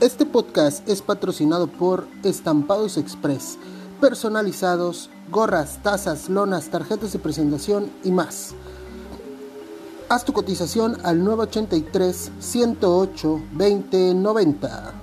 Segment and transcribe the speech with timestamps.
[0.00, 3.58] Este podcast es patrocinado por Estampados Express,
[4.00, 8.54] personalizados, gorras, tazas, lonas, tarjetas de presentación y más.
[10.08, 14.94] Haz tu cotización al 983 108 2090.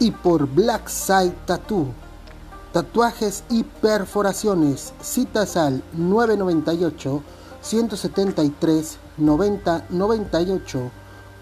[0.00, 1.94] Y por Black Side Tattoo,
[2.72, 7.22] tatuajes y perforaciones, citas al 998
[7.60, 10.90] 173 90 98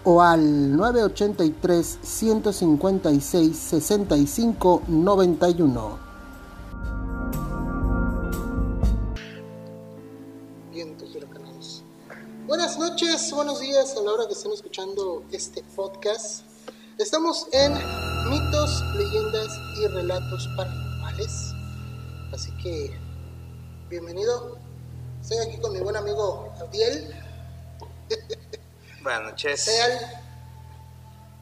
[0.05, 6.11] o al 983 156 65 91.
[10.73, 11.11] Vientos.
[12.47, 16.43] Buenas noches, buenos días a la hora que estén escuchando este podcast.
[16.99, 17.73] Estamos en
[18.29, 19.49] mitos, leyendas
[19.81, 20.49] y relatos
[22.33, 22.99] Así que,
[23.91, 24.57] bienvenido.
[25.21, 27.15] Estoy aquí con mi buen amigo Abdiel.
[29.03, 29.71] Buenas noches.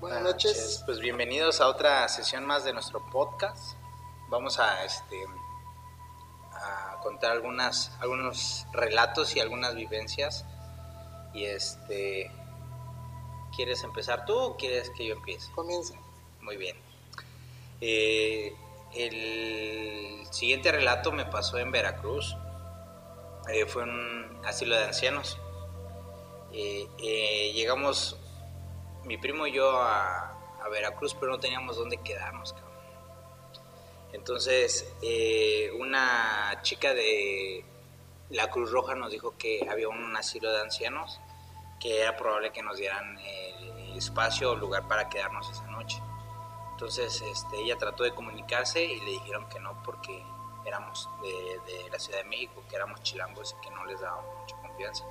[0.00, 0.82] Buenas noches.
[0.84, 3.76] Pues bienvenidos a otra sesión más de nuestro podcast.
[4.28, 5.16] Vamos a este
[6.52, 10.44] a contar algunas algunos relatos y algunas vivencias.
[11.32, 12.32] Y este
[13.54, 15.52] ¿Quieres empezar tú o quieres que yo empiece?
[15.52, 15.94] Comienza.
[16.40, 16.76] Muy bien.
[17.80, 18.56] Eh,
[18.98, 22.36] el siguiente relato me pasó en Veracruz.
[23.48, 25.38] Eh, fue un asilo de ancianos.
[26.52, 28.18] Eh, eh, llegamos,
[29.04, 32.52] mi primo y yo, a, a, Veracruz, pero no teníamos dónde quedarnos.
[32.52, 32.68] Cabrón.
[34.12, 34.94] Entonces,
[35.78, 37.64] una chica de
[38.30, 41.20] la Cruz Roja nos dijo que había un asilo de ancianos,
[41.78, 43.18] que era probable que nos dieran
[43.96, 46.00] espacio o lugar para quedarnos esa noche.
[46.78, 50.24] Entonces, este, ella trató de comunicarse y le dijeron que no porque
[50.64, 54.54] éramos de, la Ciudad de México, que éramos chilangos y que no les daba mucha
[54.58, 55.04] confianza.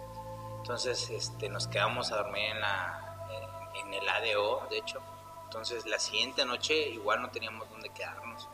[0.60, 3.28] Entonces este, nos quedamos a dormir en, la,
[3.76, 5.02] en, en, el ADO, de hecho.
[5.44, 8.48] Entonces la siguiente noche igual no teníamos dónde quedarnos.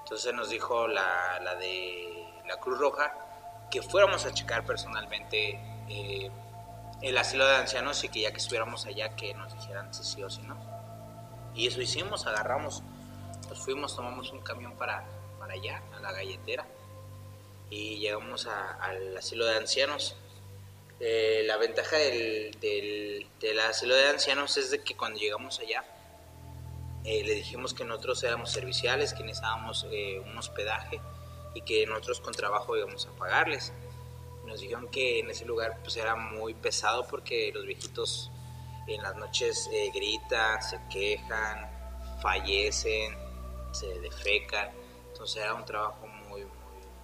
[0.00, 3.14] Entonces nos dijo la, la de la Cruz Roja
[3.70, 6.32] que fuéramos a checar personalmente eh,
[7.00, 10.24] el asilo de ancianos y que ya que estuviéramos allá que nos dijeran si sí
[10.24, 10.75] o si no.
[11.56, 12.82] Y eso hicimos, agarramos,
[13.48, 15.04] nos fuimos, tomamos un camión para,
[15.38, 16.66] para allá, a la galletera,
[17.70, 20.16] y llegamos al asilo de ancianos
[20.98, 25.84] eh, la ventaja del, del, del, asilo de ancianos es de que cuando llegamos allá
[27.04, 30.98] eh, le dijimos que nosotros éramos serviciales, que necesitábamos eh, un hospedaje
[31.54, 33.72] y que nosotros con trabajo íbamos a pagarles.
[34.46, 38.30] Nos dijeron que en ese lugar pues era muy pesado porque los viejitos
[38.86, 41.70] en las noches eh, gritan, se quejan,
[42.20, 43.16] fallecen,
[43.72, 44.70] se defecan.
[45.08, 46.50] Entonces era un trabajo muy, muy,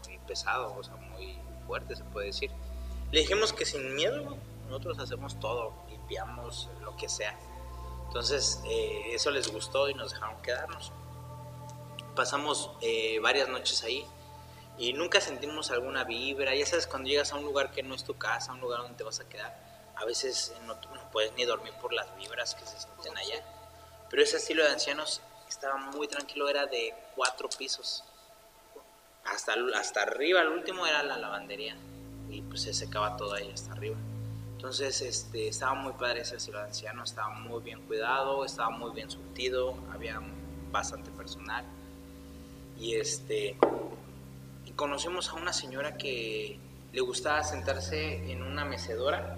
[0.06, 2.50] muy pesado, o sea, muy fuerte se puede decir.
[3.10, 4.36] Le dijimos que sin miedo,
[4.68, 7.38] nosotros hacemos todo, limpiamos lo que sea.
[8.06, 10.92] Entonces, eh, eso les gustó y nos dejaron quedarnos.
[12.14, 14.06] Pasamos eh, varias noches ahí
[14.76, 16.54] y nunca sentimos alguna vibra.
[16.54, 18.96] Ya sabes, cuando llegas a un lugar que no es tu casa, un lugar donde
[18.96, 22.66] te vas a quedar, a veces no, no puedes ni dormir por las vibras que
[22.66, 23.42] se sienten allá.
[24.10, 28.04] Pero ese estilo de ancianos estaba muy tranquilo, era de cuatro pisos.
[29.24, 31.76] Hasta, hasta arriba, el último era la lavandería
[32.28, 33.96] y pues se secaba todo ahí hasta arriba.
[34.56, 38.92] Entonces este, estaba muy padre ese asilo de ancianos, estaba muy bien cuidado, estaba muy
[38.92, 40.20] bien surtido, había
[40.70, 41.64] bastante personal.
[42.78, 43.56] Y, este,
[44.64, 46.58] y conocimos a una señora que
[46.92, 49.36] le gustaba sentarse en una mecedora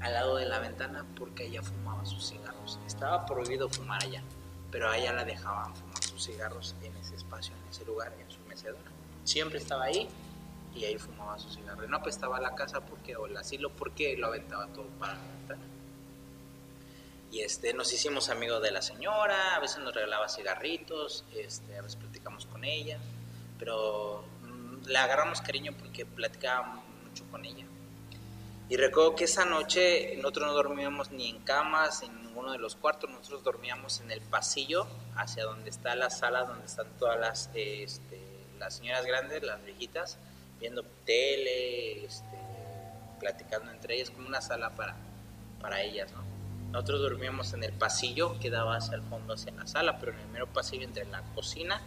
[0.00, 2.78] al lado de la ventana porque ella fumaba sus cigarros.
[2.86, 4.22] Estaba prohibido fumar allá,
[4.70, 8.40] pero ella la dejaban fumar sus cigarros en ese espacio, en ese lugar, en su
[8.48, 8.90] mecedora.
[9.24, 10.08] Siempre estaba ahí
[10.74, 11.84] y ahí fumaba su cigarro.
[11.84, 15.20] Y no apestaba la casa porque, o el asilo porque lo aventaba todo para la
[15.20, 15.62] ventana.
[17.32, 21.82] Y este, nos hicimos amigos de la señora, a veces nos regalaba cigarritos, este, a
[21.82, 22.98] veces platicamos con ella,
[23.56, 27.64] pero mmm, le agarramos cariño porque platicábamos mucho con ella.
[28.70, 32.76] Y recuerdo que esa noche nosotros no dormíamos ni en camas, en ninguno de los
[32.76, 34.86] cuartos, nosotros dormíamos en el pasillo
[35.16, 38.20] hacia donde está la sala, donde están todas las, este,
[38.60, 40.18] las señoras grandes, las viejitas,
[40.60, 42.38] viendo tele, este,
[43.18, 44.94] platicando entre ellas, como una sala para,
[45.60, 46.22] para ellas, ¿no?
[46.70, 50.20] Nosotros dormíamos en el pasillo que daba hacia el fondo, hacia la sala, pero en
[50.20, 51.82] el mero pasillo entre la cocina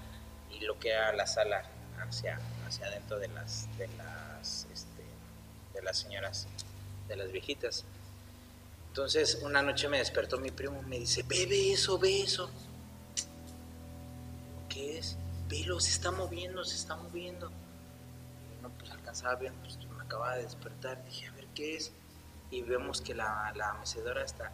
[0.51, 1.63] y lo que era la sala
[2.05, 5.03] hacia, hacia adentro de las, de las, este,
[5.73, 6.45] de las señoras,
[7.13, 7.83] de las viejitas.
[8.89, 12.49] Entonces una noche me despertó mi primo, me dice, ve eso, ve eso.
[14.69, 15.17] ¿Qué es?
[15.49, 17.51] Velo, se está moviendo, se está moviendo.
[18.61, 21.91] no pues alcanzaba bien, pues me acababa de despertar, dije, a ver qué es,
[22.49, 24.51] y vemos que la, la mecedora está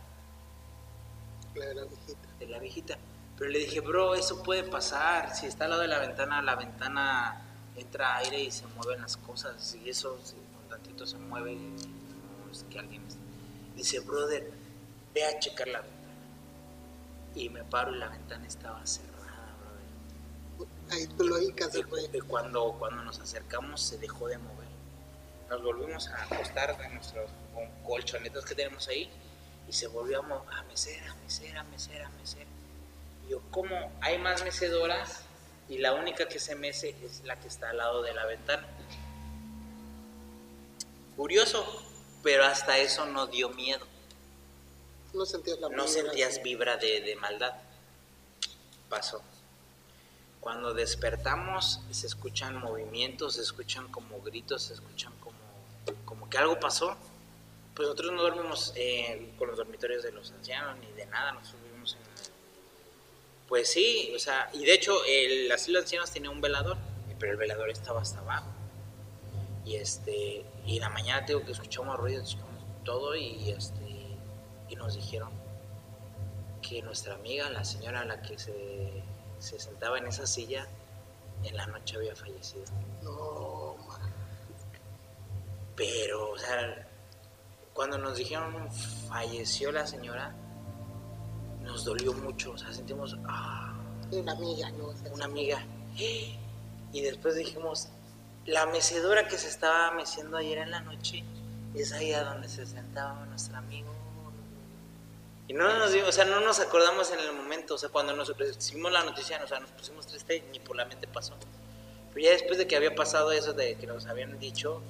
[1.55, 2.27] La de la viejita.
[2.39, 2.97] de la viejita.
[3.37, 5.33] Pero le dije, bro, eso puede pasar.
[5.35, 7.41] Si está al lado de la ventana, la ventana
[7.77, 9.75] entra aire y se mueven las cosas.
[9.75, 11.57] Y eso, si un tantito se mueve,
[12.51, 13.03] es que alguien.
[13.75, 14.51] Dice, brother,
[15.13, 15.99] ve a checar la ventana.
[17.35, 19.55] Y me paro y la ventana estaba cerrada,
[20.57, 20.67] brother.
[20.91, 21.07] Ahí
[21.79, 22.09] Y güey.
[22.13, 24.67] y cuando, cuando nos acercamos se dejó de mover.
[25.49, 27.29] Nos volvimos a acostar en nuestros
[27.85, 29.09] colchonetas que tenemos ahí
[29.67, 32.45] y se volvió a, mo- a mesera, mesera, mesera, mesera.
[33.25, 33.91] Y yo, ¿cómo?
[34.01, 35.21] Hay más mecedoras
[35.67, 38.67] y la única que se mece es la que está al lado de la ventana.
[41.15, 41.65] Curioso,
[42.23, 43.85] pero hasta eso no dio miedo.
[45.13, 47.53] No sentías la No sentías vibra de, de maldad.
[48.89, 49.21] Pasó.
[50.39, 55.37] Cuando despertamos se escuchan movimientos, se escuchan como gritos, se escuchan como,
[56.05, 56.95] como que algo pasó.
[57.75, 61.63] Pues nosotros no dormimos eh, con los dormitorios de los ancianos ni de nada, nosotros
[61.63, 61.99] vivimos en...
[63.47, 66.77] Pues sí, o sea, y de hecho el asilo de ancianos tenía un velador,
[67.19, 68.47] pero el velador estaba hasta abajo.
[69.69, 74.17] Y este, y en la mañana tengo que escuchamos ruidos, escuchamos todo y este,
[74.67, 75.29] y nos dijeron
[76.59, 79.03] que nuestra amiga, la señora a la que se,
[79.37, 80.67] se sentaba en esa silla,
[81.43, 82.63] en la noche había fallecido.
[83.03, 84.11] No, man.
[85.75, 86.87] Pero, o sea,
[87.71, 88.71] cuando nos dijeron
[89.07, 90.33] falleció la señora,
[91.61, 93.79] nos dolió mucho, o sea, sentimos, ah,
[94.11, 94.95] Una amiga, ¿no?
[95.13, 95.63] Una amiga.
[95.95, 97.89] Y después dijimos,
[98.49, 101.23] la mecedora que se estaba meciendo ayer en la noche
[101.75, 103.93] es ahí a donde se sentaba nuestro amigo.
[105.47, 108.35] Y no nos o sea, no nos acordamos en el momento, o sea, cuando nos
[108.35, 111.35] recibimos la noticia, o sea, nos pusimos tristes, ni por la mente pasó.
[112.13, 114.81] Pero ya después de que había pasado eso, de que nos habían dicho,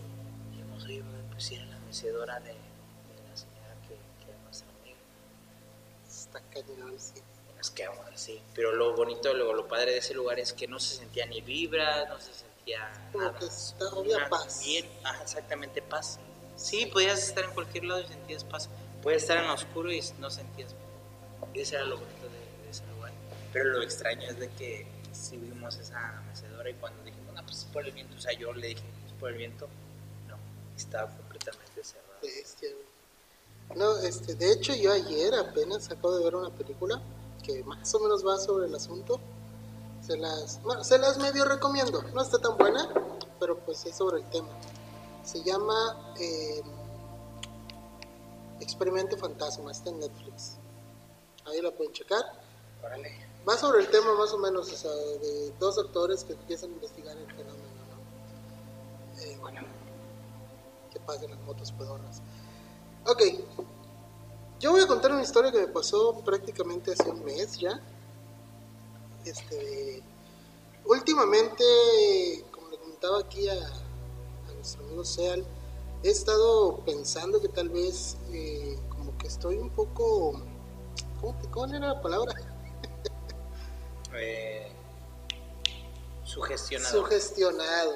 [0.52, 4.98] dijimos, oye, pues era la mecedora de, de la señora que, que era nuestra amiga.
[6.08, 7.22] Está cañón, sí.
[7.58, 8.42] Nos quedamos así.
[8.56, 11.42] Pero lo bonito, lo, lo padre de ese lugar es que no se sentía ni
[11.42, 12.49] vibra, no se sentía
[13.12, 13.40] Como nada.
[13.40, 14.62] que está- paz.
[14.66, 16.20] Bien, ajá, exactamente paz.
[16.56, 18.70] Sí, podías estar en cualquier lado y sentías paz.
[19.02, 21.50] Puedes estar en lo oscuro y no sentías paz.
[21.54, 23.12] Ese era lo bonito de, de ese lugar.
[23.54, 27.60] Pero lo extraño es de que si vimos esa mecedora y cuando dijimos, no, pues
[27.60, 29.68] es por el viento, o sea, yo le dije, es por el viento,
[30.28, 30.36] no,
[30.78, 32.10] estaba completamente cerrado.
[32.22, 32.70] Bestia.
[33.76, 37.02] No, este, de hecho yo ayer apenas acabo de ver una película
[37.44, 39.20] que más o menos va sobre el asunto.
[40.10, 42.02] Se las, bueno, se las medio recomiendo.
[42.16, 42.90] No está tan buena,
[43.40, 44.50] pero pues es sobre el tema.
[45.24, 46.64] Se llama eh,
[48.60, 50.58] Experimento Fantasma, está en Netflix.
[51.46, 52.24] Ahí la pueden checar.
[52.84, 53.12] Órale.
[53.48, 56.74] Va sobre el tema más o menos, o sea, de dos doctores que empiezan a
[56.74, 59.22] investigar el fenómeno, ¿no?
[59.22, 59.62] Eh, bueno,
[60.92, 62.24] que pasen las motos pedorras.
[63.06, 63.22] Ok,
[64.60, 67.80] yo voy a contar una historia que me pasó prácticamente hace un mes ya.
[69.26, 70.02] Este,
[70.86, 71.64] últimamente,
[72.52, 75.46] como le comentaba aquí a, a nuestro amigo Seal,
[76.04, 80.42] he estado pensando que tal vez eh, como que estoy un poco...
[81.20, 82.34] ¿Cómo, te- ¿Cuál era la palabra?
[84.14, 84.72] Eh,
[86.24, 86.92] sugestionado.
[87.02, 87.92] sugestionado.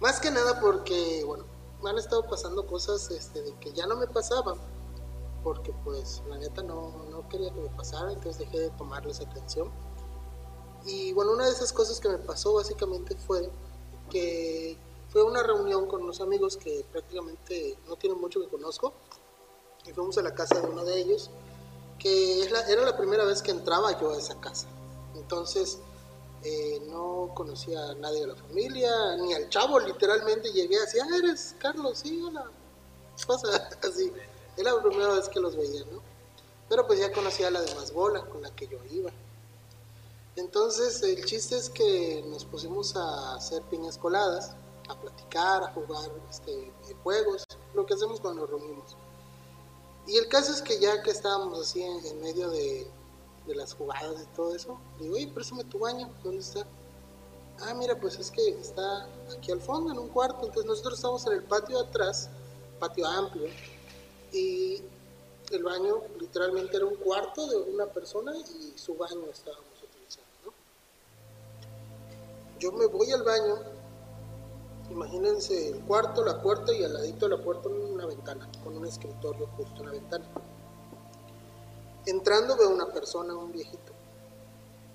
[0.00, 1.44] Más que nada porque, bueno,
[1.82, 4.58] me han estado pasando cosas este, de que ya no me pasaban.
[5.42, 9.70] Porque, pues, la neta no, no quería que me pasara, entonces dejé de tomarles atención.
[10.86, 13.50] Y, bueno, una de esas cosas que me pasó básicamente fue
[14.10, 14.76] que
[15.08, 18.92] fue una reunión con unos amigos que prácticamente no tienen mucho que conozco.
[19.86, 21.30] Y fuimos a la casa de uno de ellos,
[21.98, 24.66] que era la primera vez que entraba yo a esa casa.
[25.14, 25.78] Entonces,
[26.42, 31.16] eh, no conocía a nadie de la familia, ni al chavo, literalmente llegué así, ah,
[31.16, 32.50] eres Carlos, sí, hola,
[33.16, 33.68] ¿qué pasa?
[33.82, 34.12] Así,
[34.56, 36.02] era la primera vez que los veía, ¿no?
[36.68, 39.10] Pero pues ya conocía a la demás bola con la que yo iba.
[40.36, 44.56] Entonces, el chiste es que nos pusimos a hacer piñas coladas,
[44.88, 48.96] a platicar, a jugar este, videojuegos, lo que hacemos cuando nos reunimos.
[50.06, 52.86] Y el caso es que ya que estábamos así en, medio de,
[53.46, 56.66] las jugadas y todo eso, digo, oye, préstame tu baño, ¿dónde está?
[57.60, 60.46] Ah, mira, pues es que está aquí al fondo, en un cuarto.
[60.46, 62.28] Entonces nosotros estamos en el patio de atrás,
[62.80, 63.48] patio amplio,
[64.32, 64.82] y
[65.50, 69.73] el baño literalmente era un cuarto de una persona y su baño ¿no?
[72.64, 73.56] Yo me voy al baño,
[74.90, 78.86] imagínense el cuarto, la puerta y al ladito de la puerta una ventana, con un
[78.86, 80.24] escritorio justo en la ventana.
[82.06, 83.92] Entrando veo una persona, un viejito.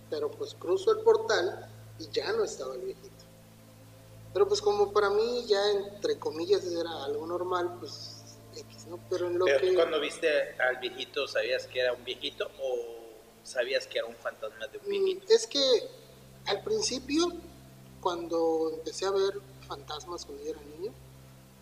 [0.09, 3.23] Pero pues cruzo el portal y ya no estaba el viejito.
[4.33, 8.23] Pero pues como para mí ya entre comillas era algo normal, pues
[8.55, 8.99] X, ¿no?
[9.11, 9.75] Pero en lo Pero que...
[9.75, 10.27] cuando viste
[10.59, 14.85] al viejito, ¿sabías que era un viejito o sabías que era un fantasma de un
[14.85, 15.25] Mm, viejito?
[15.31, 15.59] Es que
[16.47, 17.27] al principio,
[18.01, 20.91] cuando empecé a ver fantasmas cuando yo era niño,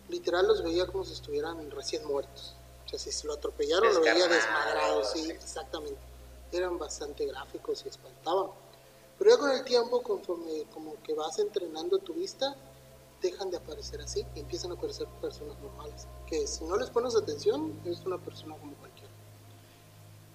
[0.08, 2.54] literal los veía como si estuvieran recién muertos.
[2.86, 5.30] O sea, si se lo atropellaron, lo veía desmadrado, sí, sí.
[5.30, 6.00] exactamente.
[6.52, 8.50] Eran bastante gráficos y espantaban.
[9.18, 12.56] Pero ya con el tiempo, conforme como que vas entrenando tu vista,
[13.20, 16.06] dejan de aparecer así y empiezan a aparecer personas normales.
[16.26, 19.10] Que si no les pones atención, es una persona como cualquiera.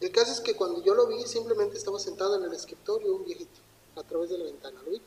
[0.01, 3.23] El caso es que cuando yo lo vi, simplemente estaba sentado en el escritorio un
[3.23, 3.61] viejito,
[3.95, 5.01] a través de la ventana, ¿lo vi?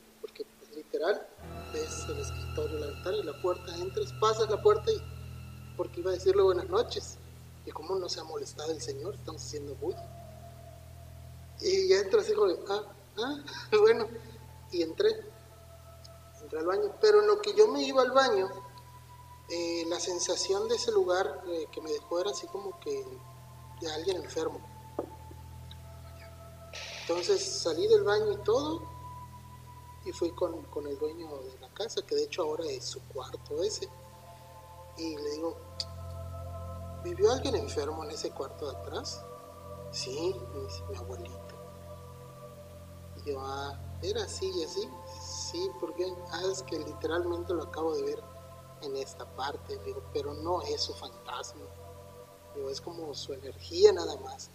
[0.87, 1.27] Literal,
[1.73, 5.03] ves el escritorio, la ventana y la puerta, entras, pasas la puerta y...
[5.77, 7.19] Porque iba a decirle buenas noches.
[7.67, 10.09] Y como no se ha molestado el señor, estamos haciendo bulla.
[11.61, 12.83] Y ya entras, hijo de, ah,
[13.19, 13.37] ah,
[13.81, 14.07] bueno,
[14.71, 15.09] y entré,
[16.41, 16.95] entré al baño.
[17.01, 18.49] Pero en lo que yo me iba al baño,
[19.51, 23.05] eh, la sensación de ese lugar eh, que me dejó era así como que
[23.81, 24.61] de alguien enfermo.
[27.03, 28.96] Entonces salí del baño y todo,
[30.07, 33.01] y fui con, con el dueño de la casa, que de hecho ahora es su
[33.09, 33.89] cuarto ese.
[34.97, 35.57] Y le digo,
[37.03, 39.21] ¿vivió alguien enfermo en ese cuarto de atrás?
[39.91, 41.55] Sí, me dice mi abuelito.
[43.17, 44.89] Y yo, ah, ¿era así y así?
[45.21, 48.23] Sí, porque ah, es que literalmente lo acabo de ver
[48.83, 49.77] en esta parte.
[49.85, 51.63] Digo, pero no es su fantasma.
[52.55, 54.51] Digo, es como su energía nada más.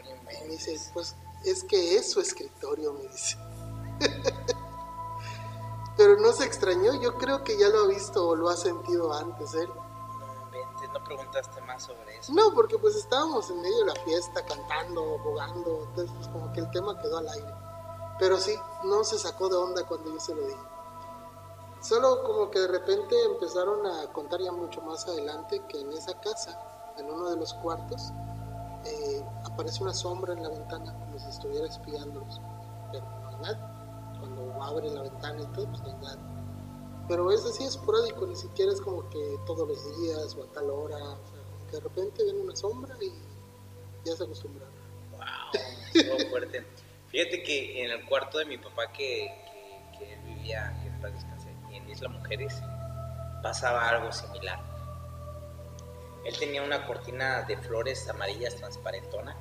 [0.00, 1.14] Y me dice, pues
[1.44, 3.36] es que es su escritorio, me dice.
[5.96, 9.12] Pero no se extrañó, yo creo que ya lo ha visto o lo ha sentido
[9.12, 9.68] antes él.
[10.46, 12.32] Inventes, no preguntaste más sobre eso.
[12.32, 16.60] No, porque pues estábamos en medio de la fiesta, cantando, jugando, entonces pues como que
[16.60, 17.54] el tema quedó al aire.
[18.18, 18.54] Pero sí,
[18.84, 20.60] no se sacó de onda cuando yo se lo dije.
[21.80, 26.12] Solo como que de repente empezaron a contar ya mucho más adelante que en esa
[26.20, 26.58] casa,
[26.98, 28.12] en uno de los cuartos,
[28.84, 32.40] eh, aparece una sombra en la ventana como si estuviera espiándolos.
[32.92, 33.69] Pero no hay nada.
[34.60, 36.30] Abre la ventana y todo, pues no.
[37.08, 40.70] Pero es así esporádico, ni siquiera es como que todos los días o a tal
[40.70, 40.96] hora.
[40.96, 43.12] O sea, como que de repente ven una sombra y
[44.04, 44.72] ya se acostumbraron.
[45.12, 46.64] Wow, fuerte.
[47.08, 51.12] Fíjate que en el cuarto de mi papá que, que, que él vivía, en paz
[51.12, 52.62] descanse, en Isla Mujeres,
[53.42, 54.60] pasaba algo similar.
[56.24, 59.36] Él tenía una cortina de flores amarillas transparentona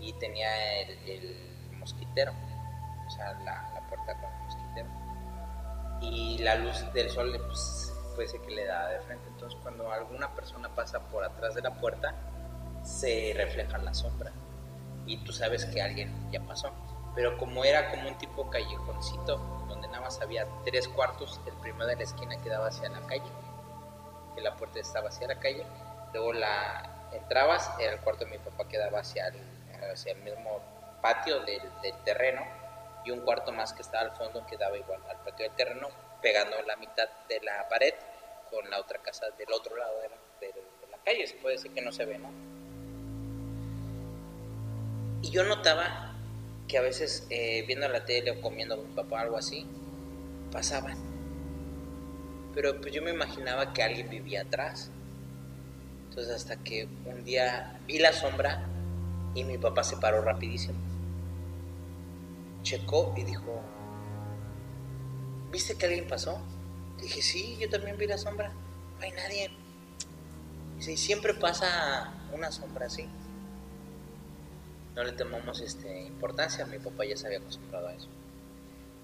[0.00, 2.32] y tenía el, el mosquitero,
[3.06, 4.88] o sea, la, con el mosquitero.
[6.00, 9.28] Y la luz del sol pues, puede ser que le da de frente.
[9.28, 12.14] Entonces, cuando alguna persona pasa por atrás de la puerta,
[12.82, 14.32] se refleja la sombra
[15.06, 16.70] y tú sabes que alguien ya pasó.
[17.14, 19.36] Pero como era como un tipo callejoncito,
[19.68, 23.30] donde nada más había tres cuartos, el primero de la esquina quedaba hacia la calle,
[24.34, 25.66] que la puerta estaba hacia la calle,
[26.12, 29.36] luego la entrabas, el cuarto de mi papá quedaba hacia el,
[29.92, 30.60] hacia el mismo
[31.02, 32.42] patio del, del terreno,
[33.04, 35.88] y un cuarto más que estaba al fondo que daba igual al patio del terreno,
[36.20, 37.94] pegando la mitad de la pared
[38.50, 41.90] con la otra casa del otro lado de la, calle, se puede decir que no
[41.90, 42.30] se ve, ¿no?
[45.22, 46.14] Y yo notaba
[46.68, 49.66] que a veces eh, viendo la tele o comiendo con papá algo así,
[50.52, 50.96] pasaban.
[52.54, 54.90] Pero pues yo me imaginaba que alguien vivía atrás.
[56.08, 58.68] Entonces hasta que un día vi la sombra
[59.34, 60.91] y mi papá se paró rapidísimo.
[62.62, 63.60] Checó y dijo,
[65.50, 66.40] ¿viste que alguien pasó?
[67.00, 68.52] Dije, sí, yo también vi la sombra.
[68.98, 69.50] No hay nadie.
[70.76, 73.08] Dice, siempre pasa una sombra así
[74.94, 78.08] no le tomamos este, importancia, mi papá ya se había acostumbrado a eso.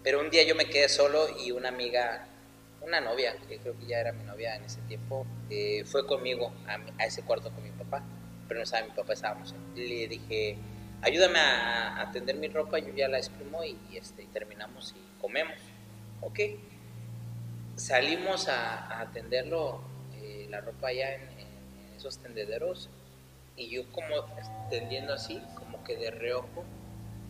[0.02, 2.26] Pero un día yo me quedé solo y una amiga,
[2.82, 6.52] una novia, que creo que ya era mi novia en ese tiempo, eh, fue conmigo
[6.66, 8.02] a, a ese cuarto con mi papá,
[8.46, 9.54] pero no estaba mi papá, estábamos.
[9.74, 10.58] Le dije,
[11.02, 15.56] ayúdame a, a tender mi ropa, yo ya la exprimo y, este, terminamos y comemos.
[16.20, 16.40] Ok.
[17.76, 19.80] Salimos a, a tenderlo,
[20.14, 21.38] eh, la ropa allá en,
[21.96, 22.88] esos tendederos
[23.56, 24.14] y yo como
[24.70, 26.64] tendiendo así, como que de reojo,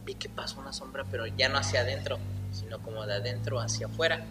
[0.05, 2.19] vi que pasó una sombra, pero ya no hacia adentro,
[2.53, 4.25] sino como de adentro hacia afuera.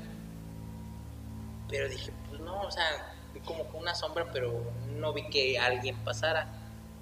[1.70, 4.64] Pero dije, pues no, o sea, vi como una sombra, pero
[4.96, 6.46] no vi que alguien pasara.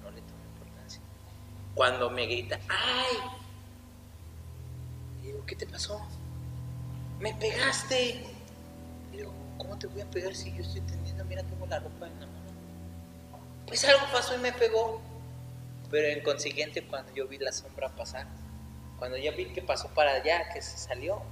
[0.02, 1.00] No le tomé importancia.
[1.76, 3.18] Cuando me grita, ¡ay!
[5.22, 6.04] Y digo, ¿qué te pasó?
[7.20, 8.24] ¡Me pegaste!
[9.12, 11.24] Y digo, ¿cómo te voy a pegar si yo estoy tendiendo?
[11.26, 12.46] Mira, tengo la ropa en la mano
[13.66, 15.00] pues algo pasó y me pegó.
[15.90, 18.26] Pero en consiguiente, cuando yo vi la sombra pasar,
[18.98, 21.22] cuando ya vi que pasó para allá, que se salió,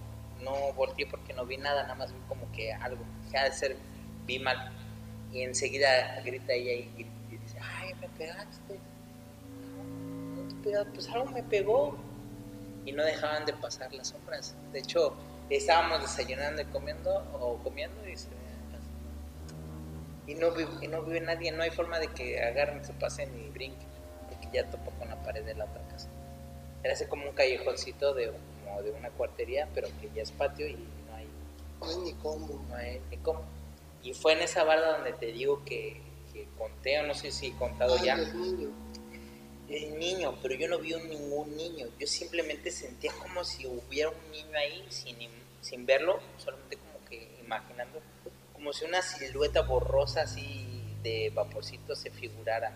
[0.42, 3.76] no volteé porque no vi nada, nada más vi como que algo, ya de ser,
[4.26, 4.70] vi mal.
[5.32, 8.78] Y enseguida grita ella y, y dice, ay, me pegaste.
[10.64, 11.97] Pegaste, pues algo me pegó.
[12.87, 14.54] Y no dejaban de pasar las sombras.
[14.73, 15.14] De hecho,
[15.49, 18.28] estábamos desayunando y comiendo, o comiendo, y se
[20.26, 23.28] y no, vive, y no vive nadie, no hay forma de que agarren, se pasen
[23.38, 23.88] y brinquen,
[24.28, 26.09] porque ya topo con la pared de la otra casa.
[26.83, 28.33] Era así como un callejoncito de,
[28.64, 30.76] como de una cuartería, pero que ya es patio y
[31.09, 31.28] no hay,
[31.80, 32.64] No hay ni cómo.
[32.68, 33.42] no hay ni cómo.
[34.02, 36.00] Y fue en esa barda donde te digo que,
[36.33, 38.16] que conté, o no sé si he contado Ay, ya,
[39.76, 40.38] el niño.
[40.42, 41.86] pero yo no vi un- ningún niño.
[41.98, 45.16] Yo simplemente sentía como si hubiera un niño ahí sin,
[45.60, 48.00] sin verlo, solamente como que imaginando,
[48.52, 50.66] como si una silueta borrosa así
[51.02, 52.68] de vaporcito se figurara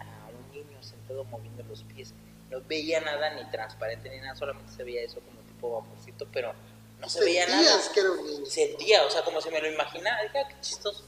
[0.00, 2.12] a un niño sentado moviendo los pies.
[2.50, 6.52] No veía nada ni transparente ni nada, solamente se veía eso como tipo vaporcito, pero
[7.00, 8.46] no se veía nada que era un niño.
[8.46, 11.04] sentía, o sea, como si me lo imaginara, dije, ah, qué chistoso.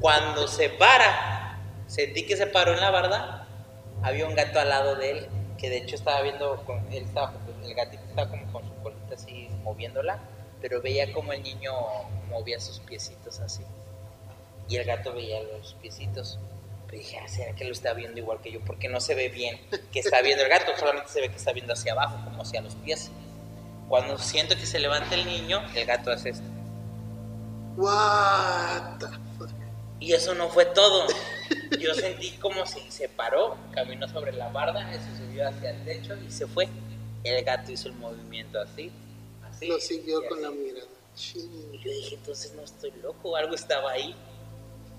[0.00, 3.41] Cuando se para, sentí que se paró en la barda,
[4.02, 5.28] había un gato al lado de él,
[5.58, 7.32] que de hecho estaba viendo, con, él estaba,
[7.64, 10.18] el gatito estaba como con su colita así moviéndola,
[10.60, 11.72] pero veía como el niño
[12.28, 13.62] movía sus piecitos así.
[14.68, 16.38] Y el gato veía los piecitos.
[16.86, 18.60] Pero dije, ah, ¿será que lo está viendo igual que yo?
[18.60, 19.60] Porque no se ve bien
[19.92, 22.60] que está viendo el gato, solamente se ve que está viendo hacia abajo, como hacia
[22.60, 23.10] los pies.
[23.88, 26.46] Cuando siento que se levanta el niño, el gato hace esto.
[27.76, 29.06] What the
[29.38, 29.50] fuck?
[30.00, 31.06] Y eso no fue todo.
[31.78, 36.16] Yo sentí como si se paró, caminó sobre la barda, se subió hacia el techo
[36.16, 36.68] y se fue.
[37.24, 38.90] El gato hizo el movimiento así,
[39.42, 39.66] así.
[39.68, 40.86] Lo siguió con la mirada.
[41.34, 44.14] Y yo dije, entonces no estoy loco, algo estaba ahí.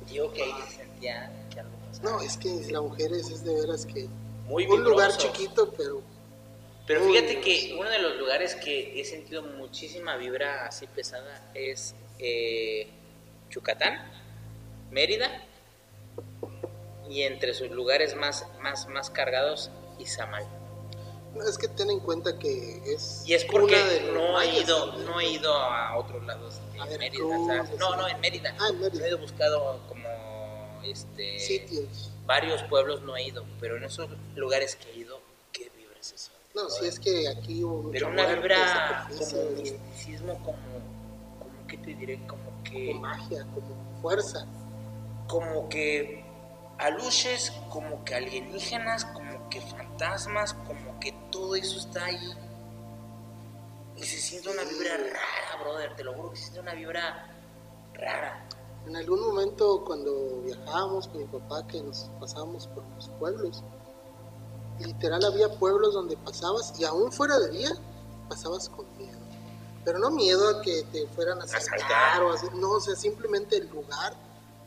[0.10, 2.12] Digo que ahí sentía que algo pasaba.
[2.12, 4.08] No, es que las mujeres es de veras que
[4.46, 6.02] Muy un lugar chiquito, pero
[6.86, 11.96] Pero fíjate que uno de los lugares que he sentido muchísima vibra así pesada es
[12.20, 12.88] eh,
[13.50, 14.00] Yucatán,
[14.92, 15.30] Mérida
[17.10, 20.46] y entre sus lugares más, más, más cargados, Izamal.
[21.36, 23.24] no, es que ten en cuenta que es.
[23.26, 23.76] Y es porque
[24.14, 25.06] no he ido, también.
[25.06, 27.24] no he ido a otros lados A de Mérida.
[27.26, 28.56] O sea, no, no, en Mérida.
[28.60, 29.00] Ah, en Mérida.
[29.02, 32.12] No he buscado como este Sitios.
[32.26, 35.20] varios pueblos no he ido, pero en esos lugares que he ido,
[35.52, 36.32] ¿qué vibra es eso?
[36.56, 40.58] No, si es que aquí hubo Pero una vibra como misticismo, como,
[41.40, 44.46] como que te diré, como como que, magia, como fuerza.
[45.28, 46.23] como que
[46.78, 52.34] aluches, como que alienígenas, como que fantasmas, como que todo eso está ahí.
[53.96, 57.28] Y se siente una vibra rara, brother, te lo juro que se siente una vibra
[57.94, 58.48] rara.
[58.86, 63.64] En algún momento cuando viajábamos con mi papá, que nos pasábamos por los pueblos,
[64.80, 67.72] literal había pueblos donde pasabas y aún fuera de día
[68.28, 69.20] pasabas con miedo.
[69.86, 72.24] Pero no miedo a que te fueran a asaltar Asaltar.
[72.24, 74.14] o así, no, o sea, simplemente el lugar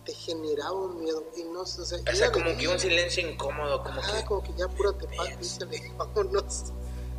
[0.06, 3.82] te generaba un miedo y no, o sea, O sea, como que un silencio incómodo,
[3.82, 4.24] como Ajá, que...
[4.24, 5.38] como que ya apúrate, pa, Ves.
[5.40, 6.72] dísele, vámonos.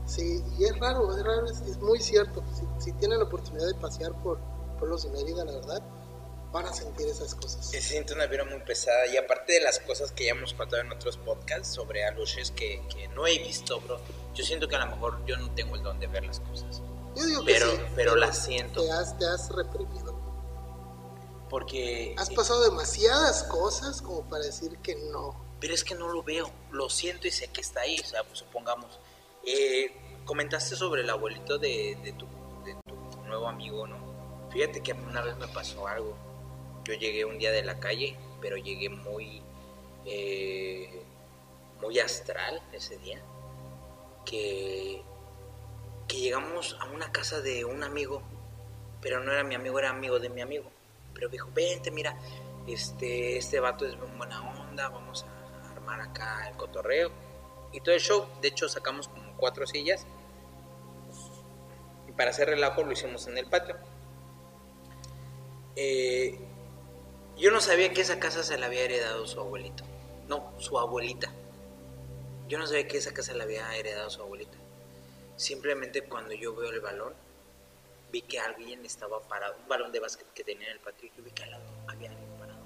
[0.08, 2.42] Sí, y es raro, es raro, es, es muy cierto.
[2.56, 4.40] Si, si tienen la oportunidad de pasear por
[4.80, 5.84] pueblos de Mérida, la verdad,
[6.54, 7.70] van a sentir esas cosas.
[7.70, 10.82] Se siente una vibra muy pesada y aparte de las cosas que ya hemos contado
[10.82, 14.00] en otros podcasts sobre aluches que, que no he visto, bro,
[14.34, 16.82] yo siento que a lo mejor yo no tengo el don de ver las cosas.
[17.16, 18.84] Yo digo que Pero, sí, pero las siento.
[18.84, 20.07] Te has, te has reprimido.
[21.50, 22.16] Porque...
[22.18, 25.36] Has eh, pasado demasiadas cosas como para decir que no.
[25.60, 28.24] Pero es que no lo veo, lo siento y sé que está ahí, o sea,
[28.24, 29.00] pues, supongamos.
[29.44, 29.92] Eh,
[30.26, 32.28] comentaste sobre el abuelito de, de tu,
[32.64, 33.98] de tu nuevo amigo, ¿no?
[34.52, 36.16] Fíjate que una vez me pasó algo.
[36.84, 39.42] Yo llegué un día de la calle, pero llegué muy,
[40.06, 41.04] eh,
[41.82, 43.22] muy astral ese día.
[44.26, 45.02] Que,
[46.08, 48.22] que llegamos a una casa de un amigo,
[49.02, 50.70] pero no era mi amigo, era amigo de mi amigo.
[51.18, 52.16] Pero dijo, vente, mira,
[52.68, 57.12] este, este vato es muy buena onda, vamos a armar acá el cotorreo.
[57.72, 60.06] Y todo el show, de hecho sacamos como cuatro sillas.
[62.08, 63.78] Y para hacer relajo lo hicimos en el patio.
[65.76, 66.38] Eh,
[67.36, 69.84] yo no sabía que esa casa se la había heredado su abuelito.
[70.28, 71.34] No, su abuelita.
[72.48, 74.60] Yo no sabía que esa casa la había heredado su abuelita.
[75.36, 77.16] Simplemente cuando yo veo el balón,
[78.12, 81.24] vi que alguien estaba parado, un balón de básquet que tenía en el patio, yo
[81.24, 82.60] vi que al lado había alguien parado.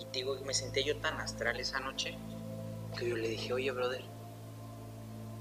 [0.00, 2.16] Y te digo que me senté yo tan astral esa noche
[2.98, 4.04] que yo le dije, oye, brother,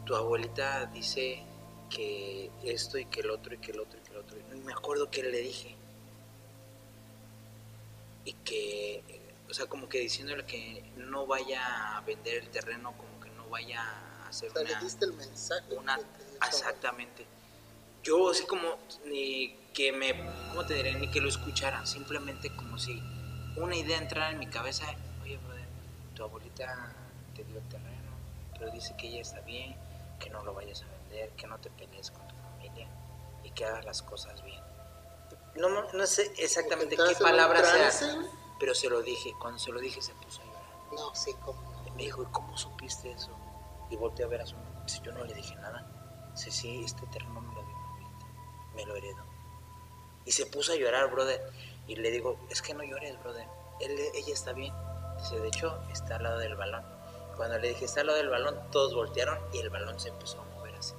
[0.06, 1.44] tu abuelita dice
[1.90, 4.38] que esto y que el otro y que el otro y que el otro.
[4.38, 5.76] Y me acuerdo que le dije.
[8.24, 9.04] Y que,
[9.50, 13.48] o sea, como que diciéndole que no vaya a vender el terreno, como que no
[13.50, 15.76] vaya a hacer O sea, le diste el mensaje.
[15.76, 16.00] una
[16.48, 17.26] exactamente
[18.06, 20.14] yo así como ni que me,
[20.50, 20.94] ¿cómo te diré?
[20.94, 23.02] Ni que lo escuchara, simplemente como si
[23.58, 24.86] una idea entrara en mi cabeza,
[25.24, 25.68] oye, brother,
[26.14, 26.96] tu abuelita
[27.36, 28.12] te dio el terreno,
[28.54, 29.76] pero dice que ella está bien,
[30.20, 32.88] que no lo vayas a vender, que no te pelees con tu familia
[33.44, 34.62] y que hagas las cosas bien.
[35.56, 38.18] No, no, sé exactamente qué ¿Entraste en un palabra sea,
[38.60, 40.94] pero se lo dije, cuando se lo dije se puso a llorar.
[40.94, 43.32] No, sí, como Y me dijo, ¿y cómo supiste eso?
[43.90, 44.56] Y volteé a ver a su
[45.04, 45.86] yo no le dije nada.
[46.36, 47.55] Dice, sí, este terreno me
[48.76, 49.24] me lo heredó.
[50.26, 51.42] Y se puso a llorar, brother.
[51.88, 53.48] Y le digo, es que no llores, brother.
[53.80, 54.74] Él, ella está bien.
[55.20, 56.84] Dice, de hecho, está al lado del balón.
[57.38, 60.40] Cuando le dije, está al lado del balón, todos voltearon y el balón se empezó
[60.42, 60.94] a mover así.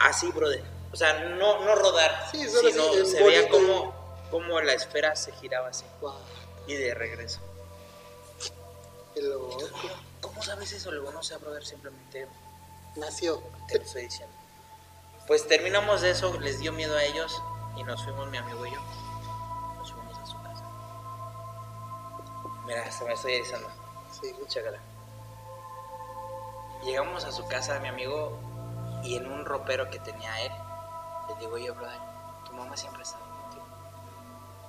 [0.00, 0.62] Así, brother.
[0.92, 3.92] O sea, no, no rodar, Sí, sino se veía como,
[4.30, 5.84] como la esfera se giraba así.
[6.00, 6.16] Guau,
[6.66, 7.40] Y de regreso.
[9.14, 9.58] qué loco.
[10.20, 10.90] ¿Cómo sabes eso?
[10.90, 12.26] Luego no sé, brother, simplemente
[12.96, 13.42] Nació.
[13.68, 14.34] te lo estoy diciendo.
[15.26, 17.42] Pues terminamos de eso, les dio miedo a ellos
[17.76, 18.80] y nos fuimos mi amigo y yo.
[19.78, 20.64] Nos fuimos a su casa.
[22.66, 23.68] Mira, se me estoy erizando.
[24.10, 24.78] Sí, Chécala.
[26.84, 28.38] Llegamos a su casa, mi amigo,
[29.02, 30.52] y en un ropero que tenía él,
[31.28, 31.98] le digo, oye, brother,
[32.44, 33.64] tu mamá siempre está contigo.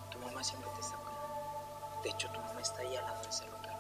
[0.10, 2.02] Tu mamá siempre te está cuidando.
[2.02, 3.76] De hecho, tu mamá está ahí al lado de ese ropero.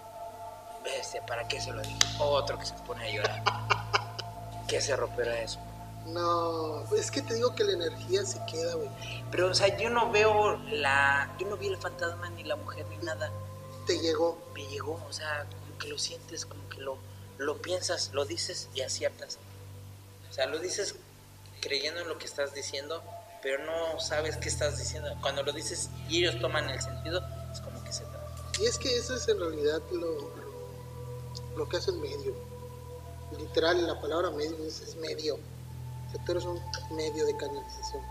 [0.83, 1.99] Bestia, ¿para qué se lo dije?
[2.19, 3.43] Otro que se pone a llorar.
[4.67, 5.57] ¿Qué ese ropero es?
[6.05, 8.89] No, es que te digo que la energía se queda, güey.
[9.31, 11.35] Pero, o sea, yo no veo la...
[11.39, 13.31] Yo no vi el fantasma ni la mujer ni nada.
[13.87, 14.37] Te llegó.
[14.53, 16.97] Me llegó, o sea, como que lo sientes, como que lo,
[17.37, 19.39] lo piensas, lo dices y aciertas.
[20.29, 20.95] O sea, lo dices
[21.61, 23.01] creyendo en lo que estás diciendo,
[23.41, 25.09] pero no sabes qué estás diciendo.
[25.21, 28.43] Cuando lo dices y ellos toman el sentido, es como que se trata.
[28.59, 32.35] Y es que eso es en realidad lo, lo, lo que hace el medio.
[33.37, 35.39] Literal, la palabra medio es, es medio.
[36.15, 38.01] Sea, tú un medio de canalización.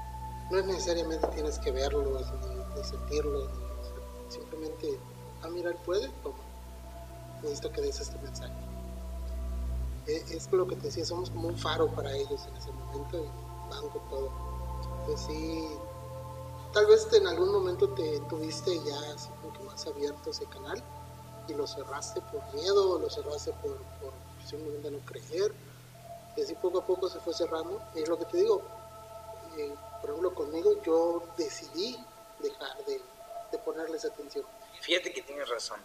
[0.50, 4.98] No es necesariamente tienes que verlo, ni, ni sentirlo, ni- o sea, simplemente,
[5.42, 6.36] ah, mira, puede, toma.
[7.42, 8.52] Necesito que des este mensaje.
[10.06, 13.16] E- Es lo que te decía, somos como un faro para ellos en ese momento
[13.18, 14.30] y van todo.
[15.00, 15.68] Entonces sí,
[16.72, 20.82] tal vez en algún momento te tuviste ya así como que más abierto ese canal
[21.48, 24.12] y lo cerraste por miedo lo cerraste por, por
[24.46, 25.54] simplemente no creer
[26.36, 28.62] y así poco a poco se fue cerrando y es lo que te digo
[29.56, 31.96] eh, por ejemplo conmigo yo decidí
[32.40, 33.00] dejar de,
[33.52, 34.44] de ponerles atención
[34.84, 35.80] Fíjate que tienes razón.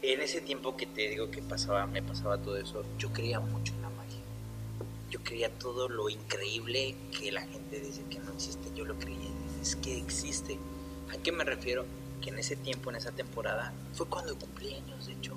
[0.00, 3.74] En ese tiempo que te digo que pasaba, me pasaba todo eso, yo creía mucho
[3.74, 4.22] en la magia.
[5.10, 9.28] Yo creía todo lo increíble que la gente dice que no existe, yo lo creía,
[9.60, 10.58] es que existe.
[11.12, 11.84] ¿A qué me refiero?
[12.22, 15.36] Que en ese tiempo, en esa temporada, fue cuando cumplí años, de hecho,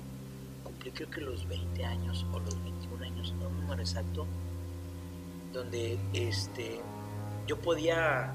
[0.64, 2.75] cumplí creo que los 20 años o los 21
[3.32, 4.26] no un número exacto,
[5.52, 6.80] donde este,
[7.46, 8.34] yo podía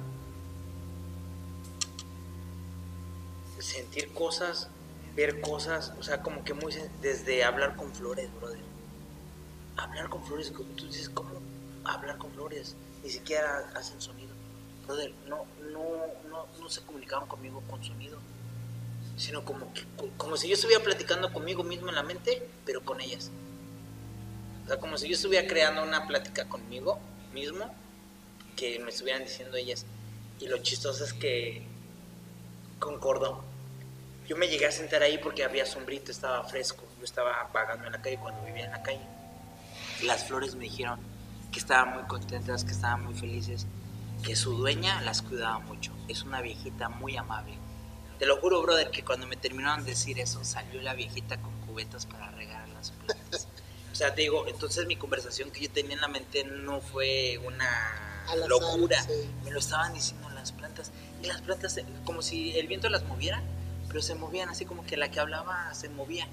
[3.59, 4.69] sentir cosas,
[5.15, 8.61] ver cosas, o sea, como que muy desde hablar con flores, brother.
[9.77, 11.29] Hablar con flores, tú dices, ¿cómo
[11.83, 12.75] hablar con flores?
[13.03, 14.33] Ni siquiera hacen sonido.
[14.85, 18.19] Brother, no, no, no, no se comunicaban conmigo con sonido,
[19.15, 19.85] sino como, que,
[20.17, 23.31] como si yo estuviera platicando conmigo mismo en la mente, pero con ellas.
[24.63, 26.99] O sea, como si yo estuviera creando una plática conmigo
[27.33, 27.73] mismo,
[28.55, 29.85] que me estuvieran diciendo ellas.
[30.39, 31.65] Y lo chistoso es que
[32.79, 33.43] concordó.
[34.27, 36.83] Yo me llegué a sentar ahí porque había sombrito, estaba fresco.
[36.99, 39.01] Yo estaba vagando en la calle cuando vivía en la calle.
[40.03, 40.99] Las flores me dijeron
[41.51, 43.67] que estaban muy contentas, que estaban muy felices,
[44.23, 45.91] que su dueña las cuidaba mucho.
[46.07, 47.57] Es una viejita muy amable.
[48.19, 51.51] Te lo juro, brother, que cuando me terminaron de decir eso, salió la viejita con
[51.61, 53.47] cubetas para regar las plantas.
[54.01, 57.39] O sea, te digo, entonces mi conversación que yo tenía en la mente no fue
[57.45, 58.99] una locura.
[59.03, 59.29] sí.
[59.43, 60.89] Me lo estaban diciendo las plantas.
[61.21, 63.43] Y las plantas, eh, como si el viento las moviera,
[63.87, 66.27] pero se movían así como que la que hablaba se movía.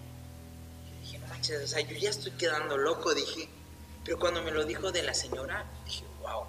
[0.86, 3.50] Y dije, no manches, o sea, yo ya estoy quedando loco, dije.
[4.02, 6.44] Pero cuando me lo dijo de la señora, dije, wow,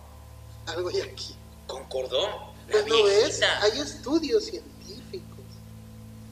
[0.68, 1.36] algo hay aquí
[1.68, 2.54] concordó.
[2.70, 4.79] La Pues no ves, hay estudios científicos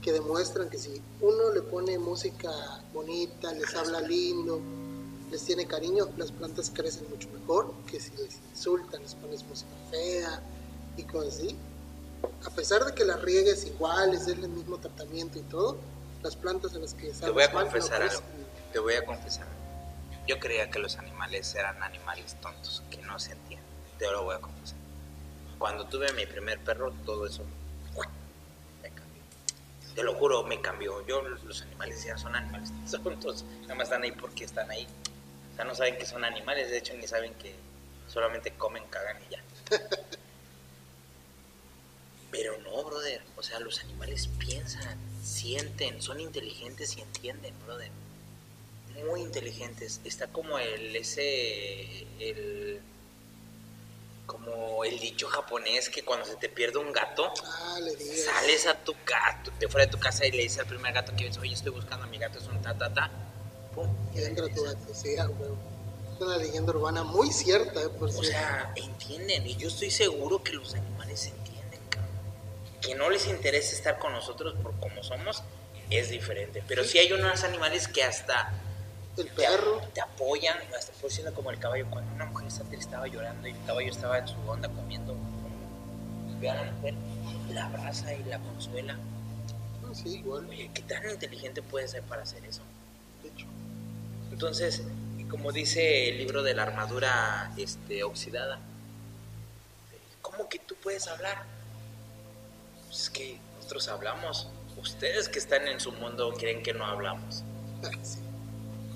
[0.08, 2.50] que demuestran que si uno le pone música
[2.94, 4.62] bonita, les habla lindo,
[5.30, 9.70] les tiene cariño, las plantas crecen mucho mejor que si les insultan, les pones música
[9.92, 10.42] fea
[10.96, 11.58] y cosas así.
[12.46, 15.76] A pesar de que las riegues igual, les des el mismo tratamiento y todo,
[16.24, 18.22] las plantas en las que Te voy a hablas mal no confesar algo.
[18.72, 19.48] Te voy a confesar.
[20.26, 23.62] Yo creía que los animales eran animales tontos, que no sentían.
[24.00, 24.78] Te lo voy a confesar.
[25.60, 27.44] Cuando tuve mi primer perro, todo eso.
[29.98, 31.04] Te lo juro, me cambió.
[31.08, 32.72] Yo, los animales ya son animales
[33.04, 33.44] tontos.
[33.64, 34.88] Nada más están ahí porque están ahí.
[35.52, 37.56] O sea, no saben que son animales, de hecho, ni saben que
[38.08, 39.44] solamente comen, cagan y ya.
[42.32, 43.24] Pero no, brother.
[43.38, 47.90] O sea, los animales piensan, sienten, son inteligentes y entienden, brother.
[49.08, 50.00] Muy inteligentes.
[50.04, 52.82] Está como el ese el
[54.28, 57.80] como el dicho japonés que cuando se te pierde un gato, Ah,
[58.26, 61.16] sales a tu gato, de fuera de tu casa y le dices al primer gato
[61.16, 63.10] que ves, oye, estoy buscando a mi gato, es un ta ta ta.
[63.74, 65.28] Pum, Y entra tu gato, sí, ah.
[66.16, 68.30] Es una leyenda urbana muy cierta, eh, por O cierto.
[68.30, 72.12] sea, entienden, y yo estoy seguro que los animales entienden, cabrón.
[72.82, 75.42] Que no les interesa estar con nosotros por como somos,
[75.90, 76.64] es diferente.
[76.68, 78.52] Pero sí hay unos animales que hasta
[79.18, 81.88] el te, perro, te apoyan, hasta por siendo como el caballo.
[81.90, 85.16] Cuando una mujer está triste, estaba llorando y el caballo estaba en su onda comiendo,
[86.40, 86.94] ve a la mujer,
[87.54, 88.98] la abraza y la consuela.
[89.84, 92.62] ah, sí, igual, Oye, ¿qué tan inteligente puede ser para hacer eso?
[93.24, 93.48] de hecho.
[94.32, 94.84] Entonces,
[95.30, 98.60] como dice el libro de la armadura este, oxidada,
[100.22, 101.44] ¿cómo que tú puedes hablar?
[102.86, 104.48] Pues es que nosotros hablamos.
[104.78, 107.44] Ustedes que están en su mundo creen que no hablamos.
[107.84, 108.27] Ah, sí.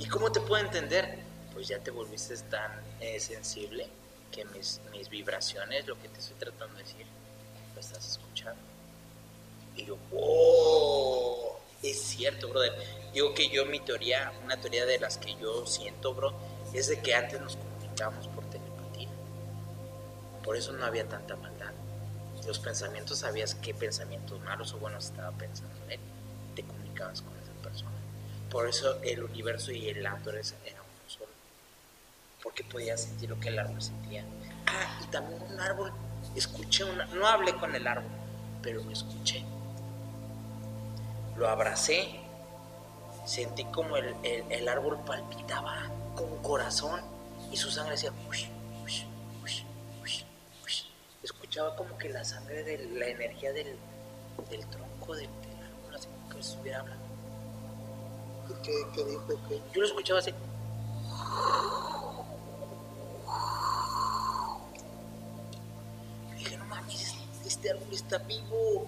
[0.01, 1.19] ¿Y cómo te puedo entender?
[1.53, 3.87] Pues ya te volviste tan eh, sensible
[4.31, 7.05] que mis, mis vibraciones, lo que te estoy tratando de decir,
[7.75, 8.59] lo estás escuchando.
[9.75, 11.51] Y yo, ¡wow!
[11.83, 12.73] Es cierto, brother.
[13.13, 16.33] Digo que yo, mi teoría, una teoría de las que yo siento, bro,
[16.73, 19.09] es de que antes nos comunicábamos por telepatía.
[20.43, 21.73] Por eso no había tanta maldad.
[22.47, 25.99] Los pensamientos, sabías qué pensamientos malos o buenos estaba pensando él.
[26.55, 27.40] Te comunicabas con persona.
[28.51, 31.31] Por eso el universo y el naturaleza eran uno solo.
[32.43, 34.25] Porque podías sentir lo que el árbol sentía.
[34.67, 35.91] Ah, y también un árbol.
[36.35, 37.05] Escuché una.
[37.05, 38.11] No hablé con el árbol,
[38.61, 39.43] pero lo escuché.
[41.37, 42.19] Lo abracé.
[43.25, 47.01] Sentí como el, el- el árbol palpitaba con corazón
[47.51, 48.11] y su sangre hacía.
[48.27, 48.45] ush,
[48.83, 49.03] ush,
[50.03, 50.23] ush.
[51.23, 53.75] Escuchaba como que la sangre de la energía del,
[54.49, 57.00] del tronco del, del árbol, así como que estuviera hablando.
[58.51, 59.27] ¿Y qué, qué dijo?
[59.73, 60.33] Yo lo escuchaba así.
[66.31, 68.87] Y dije, no mames, este árbol está vivo.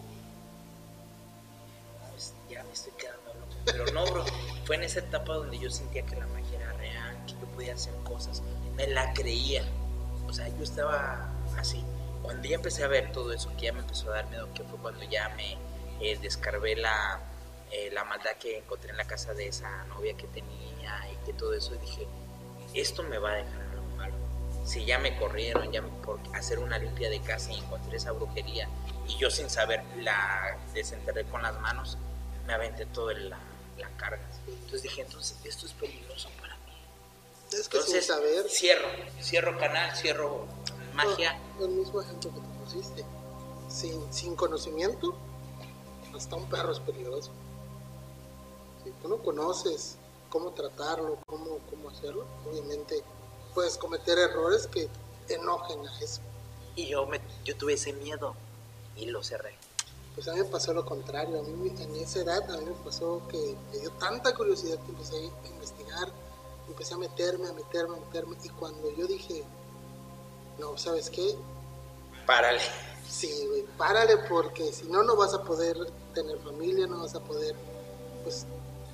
[2.09, 3.55] No, es- ya me estoy quedando loco.
[3.65, 4.25] Pero no, bro.
[4.65, 7.73] Fue en esa etapa donde yo sentía que la magia era real, que yo podía
[7.73, 8.41] hacer cosas.
[8.75, 9.63] Me la creía.
[10.27, 11.83] O sea, yo estaba así.
[12.21, 14.63] Cuando ya empecé a ver todo eso, que ya me empezó a dar miedo, que
[14.63, 15.57] fue cuando ya me
[15.99, 16.17] eh,
[16.77, 17.19] la,
[17.73, 21.33] eh, la maldad que encontré en la casa de esa novia que tenía y que
[21.33, 22.07] todo eso, dije,
[22.73, 24.13] esto me va a dejar algo malo.
[24.65, 28.11] Si ya me corrieron, ya me- por hacer una limpia de casa y encontré esa
[28.11, 28.69] brujería
[29.07, 31.97] y yo sin saber la desenterré con las manos,
[32.47, 33.37] me aventé toda la,
[33.77, 34.21] la carga.
[34.47, 36.61] Entonces dije, entonces esto es peligroso para mí.
[37.51, 38.87] Es que Entonces sin saber, cierro,
[39.21, 40.45] cierro canal, cierro
[40.93, 41.37] magia.
[41.59, 43.05] el mismo ejemplo que te pusiste,
[43.69, 45.15] sin, sin conocimiento,
[46.15, 47.31] hasta un perro es peligroso.
[48.83, 49.97] Si tú no conoces
[50.29, 53.03] cómo tratarlo, cómo, cómo hacerlo, obviamente
[53.53, 54.89] puedes cometer errores que
[55.29, 56.21] enojen a eso.
[56.75, 58.35] Y yo, me, yo tuve ese miedo
[58.95, 59.55] y lo cerré.
[60.15, 62.83] Pues a mí me pasó lo contrario, a mí en esa edad a mí me
[62.83, 66.07] pasó que me dio tanta curiosidad que empecé a investigar,
[66.67, 69.43] empecé a meterme, a meterme, a meterme, y cuando yo dije,
[70.59, 71.35] no, ¿sabes qué?
[72.27, 72.61] Párale.
[73.07, 75.77] Sí, güey, párale porque si no, no vas a poder
[76.13, 77.55] tener familia, no vas a poder,
[78.23, 78.45] pues,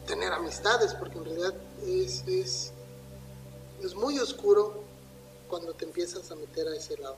[0.09, 1.53] tener amistades, porque en realidad
[1.85, 2.71] es, es,
[3.83, 4.81] es muy oscuro
[5.47, 7.17] cuando te empiezas a meter a ese lado.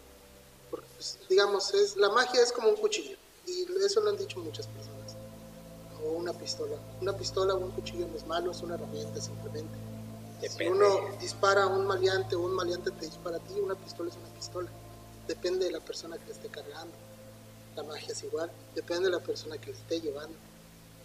[0.70, 3.16] Porque, pues, digamos, es, la magia es como un cuchillo,
[3.48, 5.16] y eso lo han dicho muchas personas.
[6.04, 6.76] O una pistola.
[7.00, 9.78] Una pistola o un cuchillo no es malo, es una herramienta simplemente.
[10.42, 10.74] Si Depende.
[10.74, 14.18] uno dispara a un maleante o un maleante te dispara a ti, una pistola es
[14.18, 14.70] una pistola.
[15.28, 16.94] Depende de la persona que la esté cargando.
[17.78, 20.36] La magia es igual, depende de la persona que la esté llevando.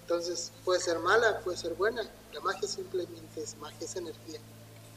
[0.06, 2.00] Entonces, puede ser mala, puede ser buena.
[2.32, 4.38] La magia simplemente es magia, es energía.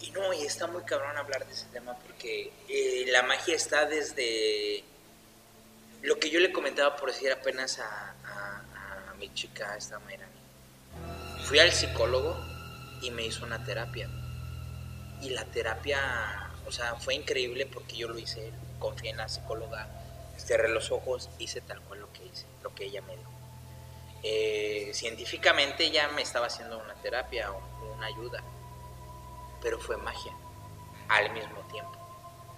[0.01, 3.85] Y no, y está muy cabrón hablar de ese tema porque eh, la magia está
[3.87, 4.83] desde
[6.03, 10.31] lo que yo le comentaba por decir apenas a, a- mi chica, esta Mayrani.
[11.43, 12.37] Fui al psicólogo
[13.01, 14.07] y me hizo una terapia.
[15.21, 19.89] Y la terapia, o sea, fue increíble porque yo lo hice, confié en la psicóloga,
[20.37, 23.31] cerré los ojos, hice tal cual lo que hice, lo que ella me dijo.
[24.23, 27.61] Eh, científicamente ella me estaba haciendo una terapia o
[27.95, 28.43] una ayuda,
[29.61, 30.33] pero fue magia
[31.07, 31.97] al mismo tiempo,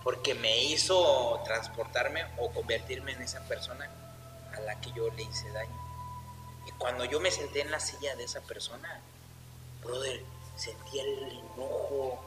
[0.04, 3.90] porque me hizo transportarme o convertirme en esa persona
[4.56, 5.80] a la que yo le hice daño.
[6.66, 9.02] Y cuando yo me senté en la silla de esa persona,
[9.84, 10.24] brother,
[10.56, 12.20] sentía el enojo,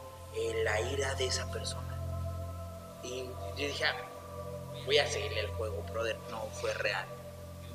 [0.65, 1.97] la ira de esa persona.
[3.03, 3.25] Y
[3.57, 3.97] yo dije, ah,
[4.85, 6.19] voy a seguirle el juego, brother.
[6.31, 7.07] No fue real.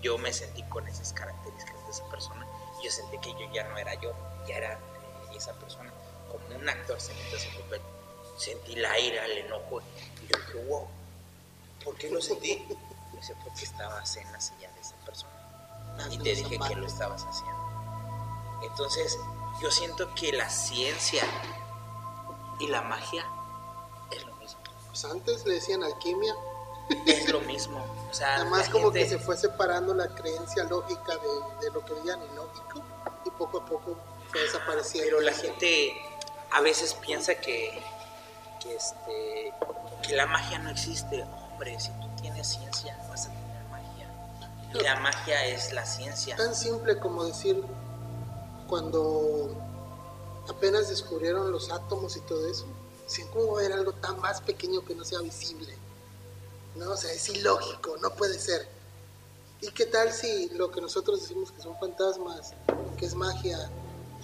[0.02, 2.48] Yo me sentí con esas características de esa persona.
[2.80, 4.14] Y yo sentí que yo ya no era yo,
[4.48, 5.92] ya era eh, esa persona.
[6.30, 7.82] Como un actor se mete ese papel.
[8.38, 9.82] Sentí la ira, el enojo.
[10.24, 10.88] Y yo dije, wow,
[11.84, 12.66] ¿por qué lo sentí?
[13.12, 15.34] Me dice, porque estabas en la silla de esa persona.
[16.10, 17.60] Y te dije que lo estabas haciendo.
[18.62, 19.18] Entonces,
[19.62, 21.24] yo siento que la ciencia
[22.60, 23.26] y la magia
[24.12, 24.60] es lo mismo.
[24.88, 26.34] Pues antes le decían alquimia.
[27.06, 27.84] Es lo mismo.
[28.10, 31.84] O sea, Además como gente- que se fue separando la creencia lógica de, de lo
[31.86, 32.82] que veían ilógico
[33.26, 33.96] y poco a poco
[34.32, 35.10] fue desapareciendo.
[35.10, 35.94] Pero la gente
[36.52, 37.82] a veces piensa que,
[38.60, 39.54] que, este,
[40.02, 41.24] que la magia no existe.
[41.52, 44.10] Hombre, si tú tienes ciencia, vas a tener magia.
[44.74, 46.36] Y la magia es la ciencia.
[46.36, 47.64] Tan simple como decir
[48.68, 49.50] cuando
[50.50, 52.66] apenas descubrieron los átomos y todo eso,
[53.04, 55.76] decían, ¿cómo va a haber algo tan más pequeño que no sea visible?
[56.76, 58.68] No, o sea, es ilógico, no puede ser.
[59.62, 62.54] ¿Y qué tal si lo que nosotros decimos que son fantasmas,
[62.98, 63.70] que es magia,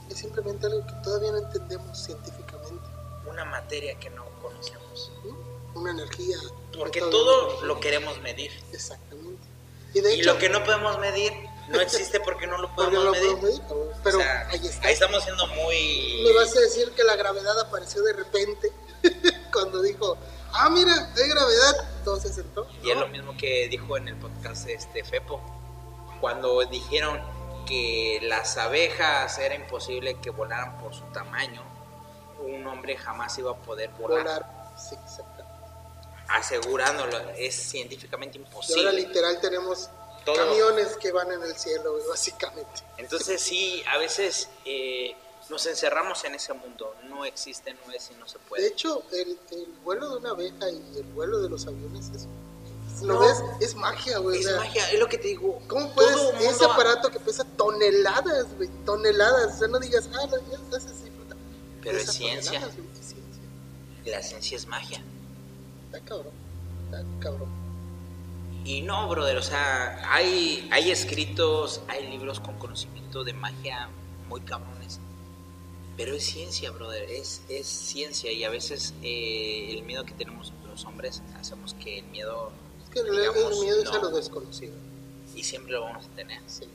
[0.09, 2.85] es simplemente algo que todavía no entendemos científicamente?
[3.29, 5.11] Una materia que no conocemos.
[5.25, 5.79] ¿no?
[5.81, 6.37] Una energía.
[6.71, 8.51] que Porque todo lo queremos medir.
[8.71, 9.43] Exactamente.
[9.93, 11.33] Y de Y hecho, lo que no podemos medir
[11.69, 13.35] no existe porque no lo podemos no lo medir.
[13.41, 13.61] medir,
[14.03, 14.87] pero O sea, ahí está.
[14.87, 16.21] ahí estamos siendo muy...
[16.23, 18.71] Me vas a decir que la gravedad apareció de repente
[19.51, 20.15] cuando dijo,
[20.55, 22.67] ah, mira, hay gravedad, todo se sentó.
[22.83, 25.41] Y es lo mismo que dijo en el podcast este Fepo,
[26.21, 27.21] cuando dijeron
[27.67, 31.61] que las abejas era imposible que volaran por su tamaño,
[32.39, 34.73] un hombre jamás iba a poder volar, Volar.
[34.77, 35.53] Sí, exactamente.
[36.27, 38.91] asegurándolo, es científicamente Y ahora imposible.
[38.93, 39.89] literal tenemos
[40.25, 40.35] Todo.
[40.35, 42.81] camiones que van en el cielo, básicamente.
[42.97, 45.15] Entonces sí, a veces eh,
[45.49, 48.67] nos encerramos en ese mundo, no existe, no es y no se De puede.
[48.67, 52.27] hecho, el, el vuelo de una abeja y el vuelo de los aviones es,
[53.03, 53.19] ¿lo No.
[53.19, 53.43] ves?
[53.59, 54.37] Es magia, güey.
[54.37, 55.61] o Es sea, magia, es lo que te digo.
[55.67, 60.37] ¿Cómo puedes, ese aparato que pesa toneladas, güey, toneladas, o sea, no digas, ah, lo
[60.51, 61.11] ya estás así.
[61.81, 62.59] Pero es ciencia.
[62.59, 63.43] es ciencia.
[64.05, 65.03] La ciencia es magia.
[65.85, 66.33] Está cabrón,
[66.85, 67.49] está cabrón.
[68.63, 73.89] Y no, brother, o sea, hay, hay escritos, hay libros con conocimiento de magia
[74.27, 74.99] muy cabrones.
[75.97, 80.51] Pero es ciencia, brother, es, es ciencia y a veces eh, el miedo que tenemos
[80.69, 82.51] los hombres hacemos que el miedo,
[82.83, 84.73] Es que Digamos, el miedo es a lo desconocido.
[85.33, 86.41] y siempre lo vamos a tener.
[86.47, 86.65] Sí.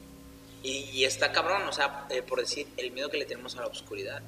[0.62, 3.60] Y, y está cabrón, o sea, eh, por decir, el miedo que le tenemos a
[3.60, 4.22] la oscuridad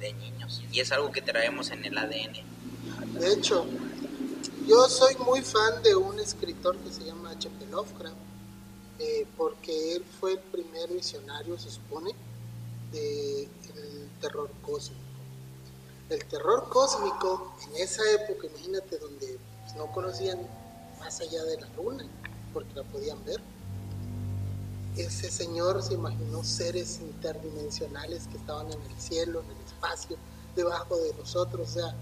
[0.00, 0.62] de niños.
[0.72, 2.32] Y es algo que traemos en el ADN.
[3.18, 3.66] De hecho,
[4.66, 7.66] yo soy muy fan de un escritor que se llama H.P.
[7.66, 8.16] Lovecraft,
[8.98, 12.10] eh, porque él fue el primer visionario, se supone,
[12.92, 13.48] del
[14.20, 15.00] terror cósmico.
[16.08, 20.38] El terror cósmico en esa época, imagínate, donde pues, no conocían
[20.98, 22.04] más allá de la luna,
[22.52, 23.40] porque la podían ver.
[24.96, 30.16] Ese señor se imaginó seres interdimensionales que estaban en el cielo, en el espacio,
[30.56, 31.94] debajo de nosotros, o sea,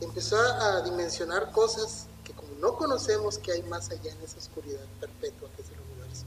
[0.00, 4.84] empezó a dimensionar cosas que como no conocemos que hay más allá en esa oscuridad
[5.00, 6.24] perpetua que es el universo.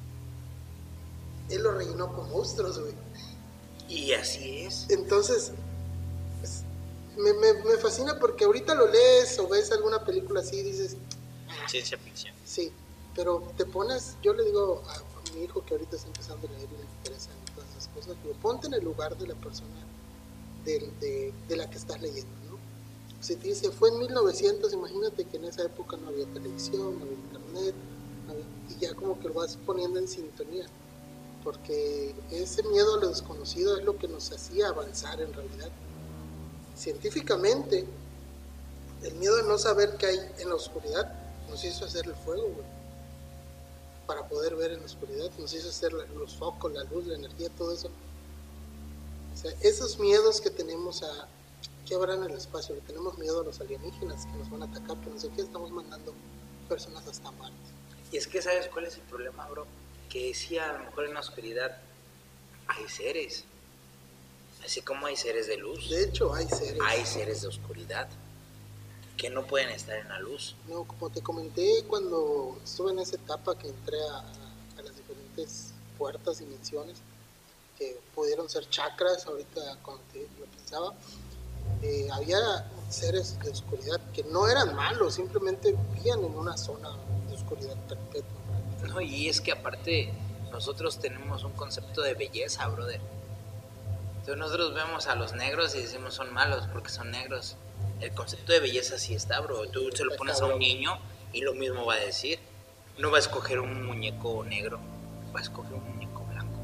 [1.50, 2.94] Él lo rellenó con monstruos, güey.
[3.90, 4.86] Y así es.
[4.90, 5.52] Entonces,
[6.40, 6.64] pues,
[7.18, 10.96] me, me, me fascina porque ahorita lo lees o ves alguna película así y dices,
[11.68, 12.34] Ciencia ficción.
[12.46, 12.72] sí,
[13.16, 16.68] pero te pones, yo le digo a, mi hijo que ahorita está empezando a leer
[16.72, 19.70] y le interesan todas esas cosas, digo, ponte en el lugar de la persona
[20.66, 22.58] de, de la que estás leyendo, ¿no?
[23.22, 27.04] Si te dice, fue en 1900, imagínate que en esa época no había televisión, no
[27.06, 27.76] había internet,
[28.28, 30.66] no había- y ya como que lo vas poniendo en sintonía,
[31.44, 35.70] porque ese miedo a lo desconocido es lo que nos hacía avanzar en realidad.
[36.76, 37.86] Científicamente,
[39.04, 41.14] el miedo de no saber qué hay en la oscuridad
[41.50, 42.68] nos hizo hacer el fuego, güey,
[44.06, 47.50] para poder ver en la oscuridad, nos hizo hacer los focos, la luz, la energía,
[47.58, 47.90] todo eso.
[49.34, 51.28] O sea, esos miedos que tenemos a
[51.86, 54.66] que habrá en el espacio, que tenemos miedo a los alienígenas que nos van a
[54.66, 56.14] atacar, que no sé qué, estamos mandando
[56.68, 57.56] personas hasta Marte.
[58.12, 59.66] Y es que, ¿sabes cuál es el problema, bro?
[60.10, 61.78] Que sí, a lo mejor en la oscuridad
[62.68, 63.44] hay seres.
[64.64, 66.80] Así como hay seres de luz, De hecho, hay seres.
[66.84, 68.08] hay seres de oscuridad
[69.18, 70.56] que no pueden estar en la luz.
[70.68, 75.74] No, como te comenté cuando estuve en esa etapa que entré a, a las diferentes
[75.98, 76.98] puertas, dimensiones,
[77.78, 80.94] que pudieron ser chakras, ahorita cuando te lo pensaba,
[81.82, 82.38] eh, había
[82.90, 86.90] seres de oscuridad que no eran malos, simplemente vivían en una zona
[87.28, 88.40] de oscuridad perpetua.
[88.84, 90.12] No, y es que aparte
[90.52, 93.02] nosotros tenemos un concepto de belleza, brother.
[94.20, 97.56] Entonces nosotros vemos a los negros y decimos son malos porque son negros.
[98.00, 99.68] El concepto de belleza sí está, bro.
[99.70, 100.98] Tú se lo pones a un niño
[101.34, 102.40] y lo mismo va a decir.
[102.98, 104.80] No va a escoger un muñeco negro,
[105.34, 106.60] va a escoger un muñeco blanco.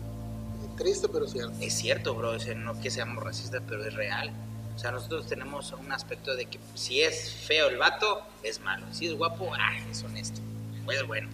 [0.77, 1.53] Triste, pero cierto.
[1.61, 2.31] Es cierto, bro.
[2.31, 4.31] O sea, no que seamos racistas, pero es real.
[4.75, 8.85] O sea, nosotros tenemos un aspecto de que si es feo el vato, es malo.
[8.91, 10.41] Si es guapo, ah, es honesto.
[10.83, 11.29] Pues bueno.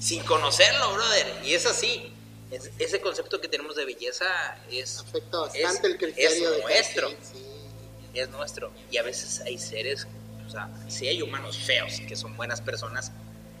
[0.00, 1.40] Sin conocerlo, brother.
[1.44, 2.12] Y es así.
[2.50, 4.26] Es- ese concepto que tenemos de belleza
[4.70, 7.08] es, Afecta bastante es- el criterio es de nuestro.
[7.08, 7.42] quien, sí.
[8.14, 8.72] es nuestro.
[8.90, 10.06] Y a veces hay seres,
[10.46, 13.10] o sea, si hay humanos feos que son buenas personas,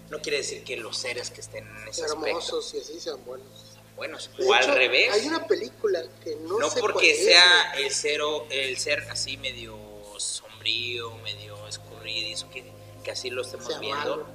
[0.08, 3.24] no quiere decir que los seres que estén en ese aspecto hermosos y así sean
[3.24, 3.48] buenos.
[3.96, 4.30] buenos.
[4.38, 5.12] De o al hecho, revés.
[5.12, 7.84] Hay una película que no, no sé porque cuál es, sea güey.
[7.86, 9.76] el cero el ser así medio
[10.18, 12.64] sombrío medio escurridizo que,
[13.02, 14.26] que así lo estemos viendo malo.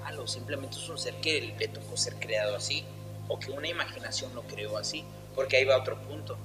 [0.00, 2.84] Malo simplemente es un ser que le tocó ser creado así
[3.28, 6.36] o que una imaginación lo creó así porque ahí va otro punto.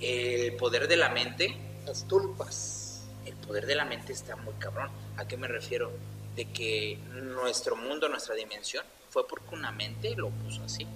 [0.00, 1.56] El poder de la mente
[1.86, 3.06] las tulpas.
[3.26, 4.90] el poder de la mente está muy cabrón.
[5.16, 5.92] A qué me refiero
[6.34, 10.86] de que nuestro mundo nuestra dimensión fue porque una mente lo puso así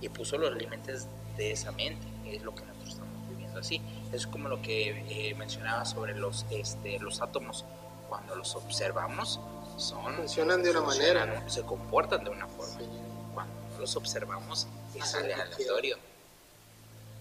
[0.00, 2.06] y puso los límites de esa mente.
[2.26, 3.80] Es lo que nosotros estamos viviendo así.
[4.12, 7.64] Es como lo que eh, mencionaba sobre los este los átomos.
[8.08, 9.40] Cuando los observamos
[9.76, 11.48] son Funcionan de una funcionan, manera.
[11.48, 12.88] se comportan de una forma Sí.
[13.34, 15.96] cuando los observamos es aleatorio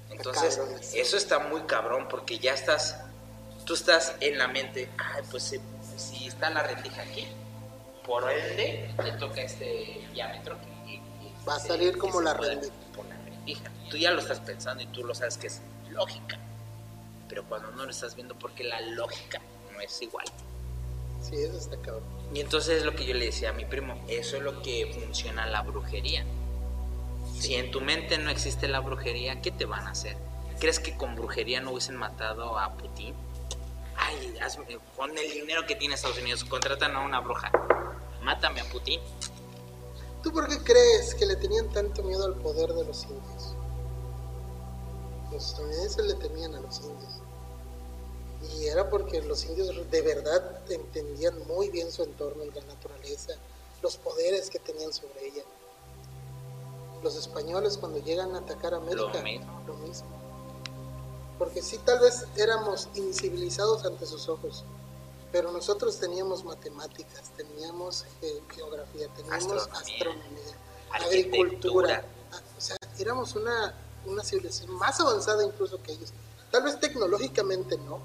[0.09, 0.59] entonces
[0.93, 1.17] eso.
[1.17, 2.97] está muy cabrón porque ya estás
[3.65, 5.59] tú estás en la mente ay pues si,
[5.97, 7.27] si está la rendija aquí
[8.05, 11.01] por ende le toca este diámetro que-
[11.47, 12.73] Va a salir que como la rendija.
[12.95, 16.37] por la rendija tú ya lo estás pensando y tú lo sabes que es lógica
[17.27, 19.41] pero cuando no lo estás viendo porque la lógica
[19.73, 20.25] no es igual
[21.23, 22.03] Sí, eso está cabrón.
[22.33, 24.91] y entonces es lo que yo le decía a mi primo, eso es lo que
[25.01, 26.25] funciona la brujería.
[27.39, 30.17] Si en tu mente no existe la brujería, ¿qué te van a hacer?
[30.59, 33.13] ¿Crees que con brujería no hubiesen matado a Putin?
[33.95, 37.51] Ay, hazme- con el dinero que tiene Estados Unidos, contratan a una bruja.
[38.21, 38.99] Mátame a Putin.
[40.21, 43.55] ¿Tú por qué crees que le tenían tanto miedo al poder de los indios?
[45.31, 47.19] Los estadounidenses le temían a los indios.
[48.51, 53.33] Y era porque los indios de verdad entendían muy bien su entorno y la naturaleza,
[53.81, 55.43] los poderes que tenían sobre ella.
[57.01, 59.61] Los españoles cuando llegan a atacar a América, Lo mismo.
[59.67, 60.07] lo mismo.
[61.37, 64.63] Porque sí, tal vez éramos incivilizados ante sus ojos,
[65.31, 70.53] pero nosotros teníamos matemáticas, teníamos ge- geografía, teníamos Astronomía, astronomía,
[70.91, 72.05] agricultura.
[72.31, 73.73] Ah, O sea, éramos una,
[74.05, 76.13] una civilización más avanzada incluso que ellos.
[76.51, 77.99] Tal vez tecnológicamente no,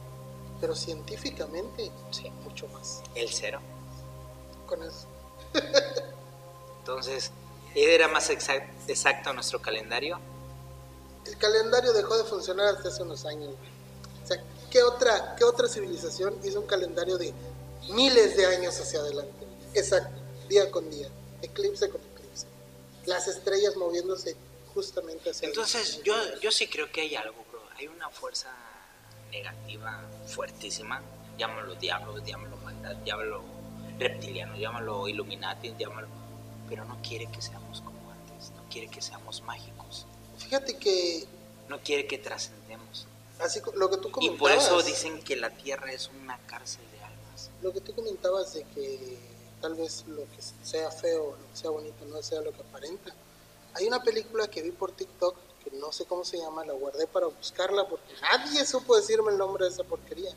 [0.60, 3.00] pero científicamente Sí, mucho más.
[3.14, 3.60] el cero.
[4.66, 5.06] Con eso.
[6.80, 7.30] Entonces,
[7.74, 10.18] ¿era más exact- exacto nuestro calendario?
[11.26, 13.50] El calendario dejó de funcionar hasta hace unos años.
[14.24, 17.32] O sea, ¿qué otra, ¿qué otra civilización hizo un calendario de
[17.90, 19.46] miles de años hacia adelante?
[19.74, 21.08] Exacto, día con día,
[21.42, 22.46] eclipse con eclipse.
[23.04, 24.36] Las estrellas moviéndose
[24.74, 27.60] justamente hacia Entonces, yo, yo sí creo que hay algo, bro.
[27.78, 28.48] Hay una fuerza
[29.30, 31.02] negativa fuertísima.
[31.38, 33.42] Llámalo diablo, llámalo maldad, llámalo
[33.98, 36.08] reptiliano, llámalo illuminati, llámalo...
[36.68, 38.50] Pero no quiere que seamos como antes.
[38.50, 40.06] No quiere que seamos mágicos.
[40.36, 41.26] Fíjate que
[41.68, 43.06] No quiere que trascendemos.
[43.40, 46.84] así lo que tú Y comentabas, por eso dicen que la tierra es una cárcel
[46.92, 47.50] de almas.
[47.62, 49.18] lo que tú comentabas de que
[49.60, 53.12] tal vez lo que sea feo, lo que sea bonito no sea lo que aparenta.
[53.74, 55.36] Hay una película que vi por TikTok
[55.70, 59.38] que no sé cómo se llama, la guardé para buscarla porque nadie supo decirme el
[59.38, 60.30] nombre de esa porquería.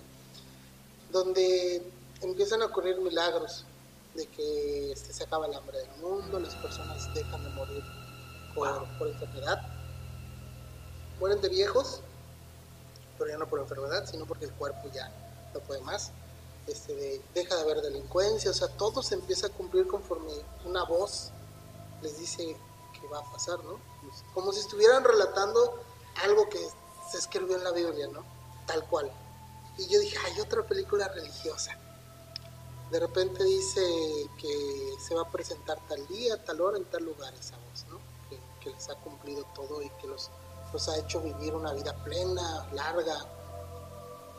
[1.11, 1.81] Donde
[2.21, 3.65] empiezan a ocurrir milagros
[4.15, 7.83] de que este, se acaba el hambre del mundo, las personas dejan de morir
[8.55, 9.61] por, por enfermedad,
[11.19, 12.01] mueren de viejos,
[13.17, 15.11] pero ya no por enfermedad, sino porque el cuerpo ya
[15.53, 16.11] no puede más.
[16.67, 20.31] Este, de- deja de haber delincuencia, o sea, todo se empieza a cumplir conforme
[20.65, 21.31] una voz
[22.01, 22.55] les dice
[23.11, 23.79] va a pasar, ¿no?
[24.01, 25.81] Pues, Como si estuvieran relatando
[26.23, 26.59] algo que
[27.09, 28.23] se escribió en la Biblia, ¿no?
[28.65, 29.11] Tal cual.
[29.77, 31.77] Y yo dije, hay otra película religiosa.
[32.89, 33.81] De repente dice
[34.37, 37.99] que se va a presentar tal día, tal hora, en tal lugar esa voz, ¿no?
[38.29, 40.29] Que, les ha cumplido todo y que los,
[40.71, 43.25] los ha hecho vivir una vida plena, larga,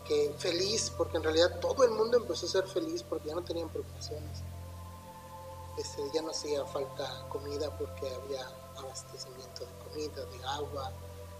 [0.06, 3.42] que feliz, porque en realidad todo el mundo empezó a ser feliz porque ya no
[3.42, 4.42] tenían preocupaciones.
[5.76, 8.46] Este, ya no hacía falta comida porque había
[8.78, 10.92] abastecimiento de comida, de agua,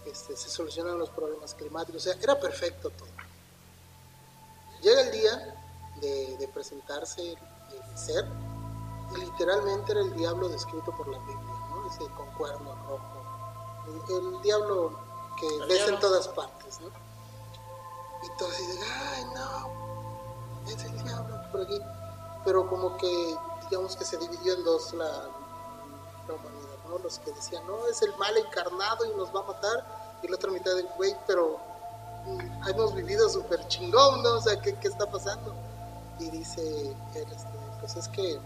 [0.07, 3.09] este, se solucionaron los problemas climáticos, o sea, era perfecto todo.
[4.80, 5.55] Llega el día
[6.01, 8.26] de, de presentarse el, el ser
[9.12, 11.87] y literalmente era el diablo descrito por la Biblia, ¿no?
[11.87, 14.99] Ese con cuerno rojo, el, el diablo
[15.39, 16.89] que El ves en todas partes, ¿no?
[18.22, 20.70] Y todos dicen, ay no.
[20.70, 21.80] es el diablo por aquí.
[22.45, 23.37] Pero como que,
[23.68, 28.14] digamos que se dividió en dos la, la humanidad, Los que decían, no, es el
[28.16, 31.59] mal encarnado y nos va a matar, y la otra mitad del güey, pero
[32.26, 34.34] mm, hemos vivido súper chingón, ¿no?
[34.34, 35.55] O sea, ¿qué, ¿qué, está pasando?
[36.18, 37.26] Y dice este,
[37.80, 38.38] pues es que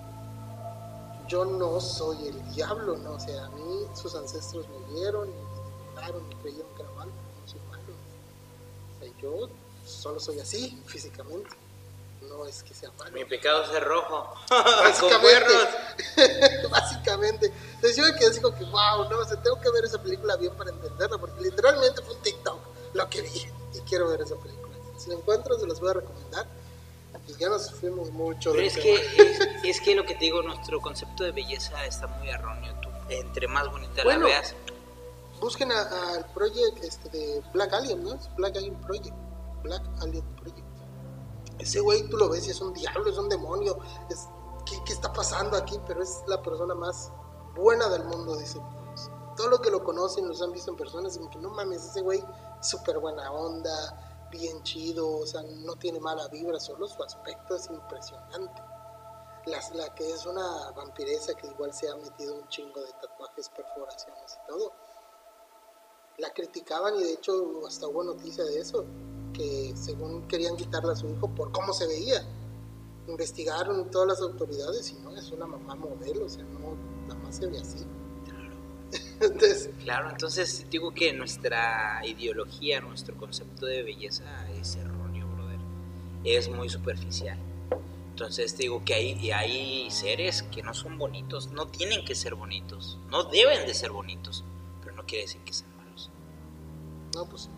[1.29, 3.13] yo no soy el diablo, ¿no?
[3.13, 7.11] O sea, a mí sus ancestros me vieron y devoraron y creyeron que era malo,
[7.11, 7.83] no soy malo.
[9.21, 9.49] Yo
[9.85, 11.51] solo soy así, físicamente.
[12.29, 13.11] No es que sea malo.
[13.13, 14.35] Mi pecado es ser rojo.
[14.51, 15.53] Básicamente.
[16.71, 17.53] básicamente.
[17.75, 20.03] Entonces yo me quedé así como que, wow, no, o sea, tengo que ver esa
[20.03, 22.59] película bien para entenderla, porque literalmente fue un TikTok
[22.95, 24.75] lo que vi y quiero ver esa película.
[24.97, 26.47] Si la encuentro, se las voy a recomendar.
[27.29, 28.53] Y ya nos fuimos mucho.
[28.53, 32.07] Pero es que, es, es, que lo que te digo, nuestro concepto de belleza está
[32.07, 32.75] muy erróneo.
[32.81, 34.55] Tú, entre más bonita bueno, la veas.
[35.41, 38.19] Busquen al project este, de Black Alien, ¿no?
[38.37, 39.15] Black Alien Project.
[39.63, 40.66] Black Alien Project.
[41.59, 43.79] Ese güey tú lo ves y es un diablo, es un demonio.
[44.11, 44.29] Es,
[44.65, 45.81] ¿qué, ¿Qué está pasando aquí?
[45.87, 47.13] Pero es la persona más
[47.55, 48.61] buena del mundo, dice.
[49.37, 52.01] Todo lo que lo conocen, los han visto en personas, dicen que no mames, ese
[52.01, 52.25] güey,
[52.63, 57.69] súper buena onda, bien chido, o sea, no tiene mala vibra, solo su aspecto es
[57.69, 58.63] impresionante.
[59.47, 63.49] La, la que es una vampiresa que igual se ha metido un chingo de tatuajes,
[63.51, 64.73] perforaciones y todo.
[66.19, 68.85] La criticaban y de hecho hasta hubo noticia de eso,
[69.33, 72.25] que según querían quitarle a su hijo por cómo se veía.
[73.09, 76.75] Investigaron todas las autoridades y no, es una mamá modelo, o sea, no,
[77.07, 77.85] nada más se ve así.
[79.21, 84.25] entonces, claro, entonces digo que nuestra ideología, nuestro concepto de belleza
[84.59, 85.61] es erróneo, brother.
[86.25, 87.39] Es muy superficial.
[88.17, 92.99] Entonces digo que hay, hay seres que no son bonitos, no tienen que ser bonitos,
[93.11, 94.43] no deben de ser bonitos,
[94.83, 96.11] pero no quiere decir que sean malos.
[97.15, 97.51] No, pues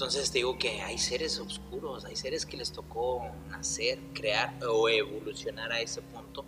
[0.00, 3.20] entonces te digo que hay seres oscuros, hay seres que les tocó
[3.50, 6.42] nacer, crear o evolucionar a ese punto,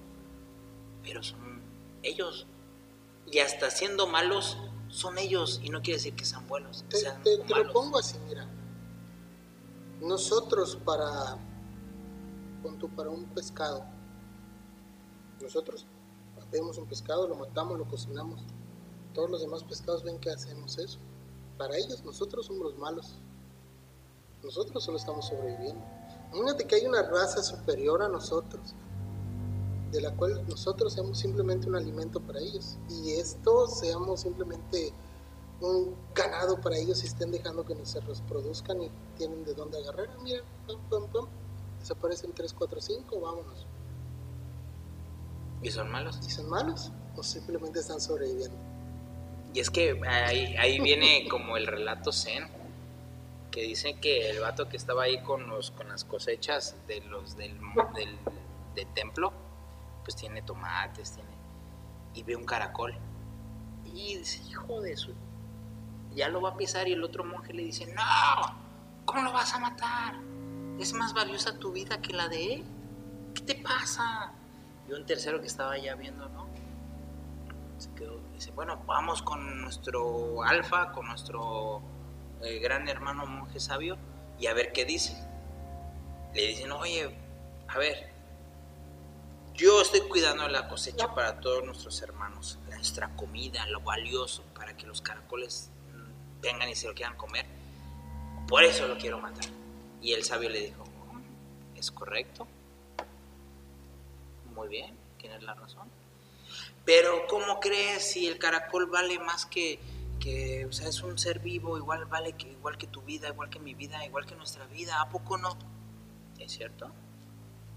[1.03, 1.61] pero son
[2.03, 2.47] ellos.
[3.31, 4.57] Y hasta siendo malos,
[4.89, 6.87] son ellos y no quiere decir que sean buenos.
[6.89, 8.49] Te, sean te, te lo pongo así, mira.
[10.01, 11.37] Nosotros para,
[12.81, 13.85] tú, para un pescado,
[15.43, 15.85] nosotros
[16.51, 18.47] vemos un pescado, lo matamos, lo cocinamos.
[19.13, 20.99] Todos los demás pescados ven que hacemos eso.
[21.59, 23.19] Para ellos, nosotros somos los malos.
[24.43, 25.85] Nosotros solo estamos sobreviviendo.
[26.33, 28.75] Imagínate que hay una raza superior a nosotros,
[29.93, 32.79] de la cual nosotros seamos simplemente un alimento para ellos.
[32.89, 34.93] Y esto seamos simplemente
[35.61, 39.79] un ganado para ellos y estén dejando que nos se reproduzcan y tienen de dónde
[39.79, 40.09] agarrar.
[40.23, 41.27] Mira, pum, pum, pum.
[41.79, 43.67] Desaparecen 3, 4, 5, vámonos.
[45.63, 46.19] ¿Y son malos?
[46.27, 46.91] ¿Y son malos?
[47.17, 48.57] O simplemente están sobreviviendo.
[49.55, 52.62] Y es que ahí, ahí viene como el relato zen
[53.53, 57.37] que dicen que el vato que estaba ahí con los con las cosechas de los
[57.37, 57.61] del,
[58.75, 59.33] del, templo
[60.03, 61.31] pues tiene tomates tiene
[62.15, 62.95] y ve un caracol.
[63.85, 65.15] Y dice hijo de su
[66.15, 68.03] ya lo va a pisar y el otro monje le dice no
[69.05, 70.17] cómo lo vas a matar
[70.79, 72.65] es más valiosa tu vida que la de él.
[73.35, 74.33] Qué te pasa
[74.89, 76.49] y un tercero que estaba ya viendo no
[77.77, 81.83] se quedó dice bueno vamos con nuestro alfa con nuestro
[82.43, 83.97] el gran hermano monje sabio
[84.39, 85.17] y a ver qué dice.
[86.35, 87.15] Le dicen, oye,
[87.69, 88.11] a ver,
[89.55, 94.87] yo estoy cuidando la cosecha para todos nuestros hermanos, nuestra comida, lo valioso para que
[94.87, 95.71] los caracoles
[96.41, 97.47] vengan y se lo quieran comer.
[98.49, 99.45] Por eso lo quiero matar.
[100.01, 100.85] Y el sabio le dijo,
[101.77, 102.47] es correcto.
[104.55, 105.89] Muy bien, tienes la razón.
[106.85, 109.79] Pero ¿cómo crees si el caracol vale más que
[110.23, 113.51] que o sea, es un ser vivo, igual vale que igual que tu vida, igual
[113.51, 115.57] que mi vida, igual que nuestra vida, ¿a poco no?
[116.39, 116.93] ¿Es cierto?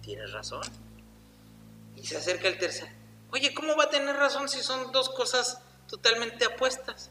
[0.01, 0.61] Tienes razón.
[1.95, 2.89] Y se acerca el tercer.
[3.31, 7.09] Oye, ¿cómo va a tener razón si son dos cosas totalmente apuestas?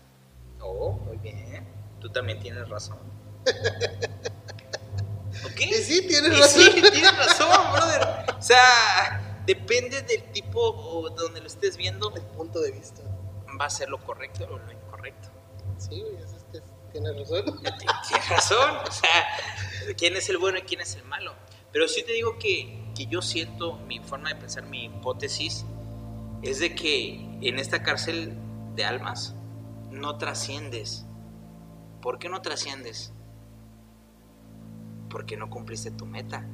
[0.60, 1.66] Oh, muy bien.
[2.00, 2.98] Tú también tienes razón.
[5.44, 5.60] ¿Ok?
[5.60, 6.62] Y sí, tienes razón.
[6.62, 8.36] Sí, tienes razón, brother.
[8.38, 12.14] O sea, depende del tipo o donde lo estés viendo.
[12.14, 13.02] El punto de vista.
[13.60, 15.28] Va a ser lo correcto o lo incorrecto.
[15.78, 16.60] Sí, es que
[16.92, 17.60] tienes razón.
[17.62, 18.76] Tienes razón.
[18.86, 19.26] O sea,
[19.96, 21.34] quién es el bueno y quién es el malo.
[21.72, 25.64] Pero sí te digo que, que yo siento, mi forma de pensar, mi hipótesis,
[26.42, 28.34] es de que en esta cárcel
[28.74, 29.34] de almas
[29.90, 31.04] no trasciendes.
[32.00, 33.12] ¿Por qué no trasciendes?
[35.08, 36.46] Porque no cumpliste tu meta,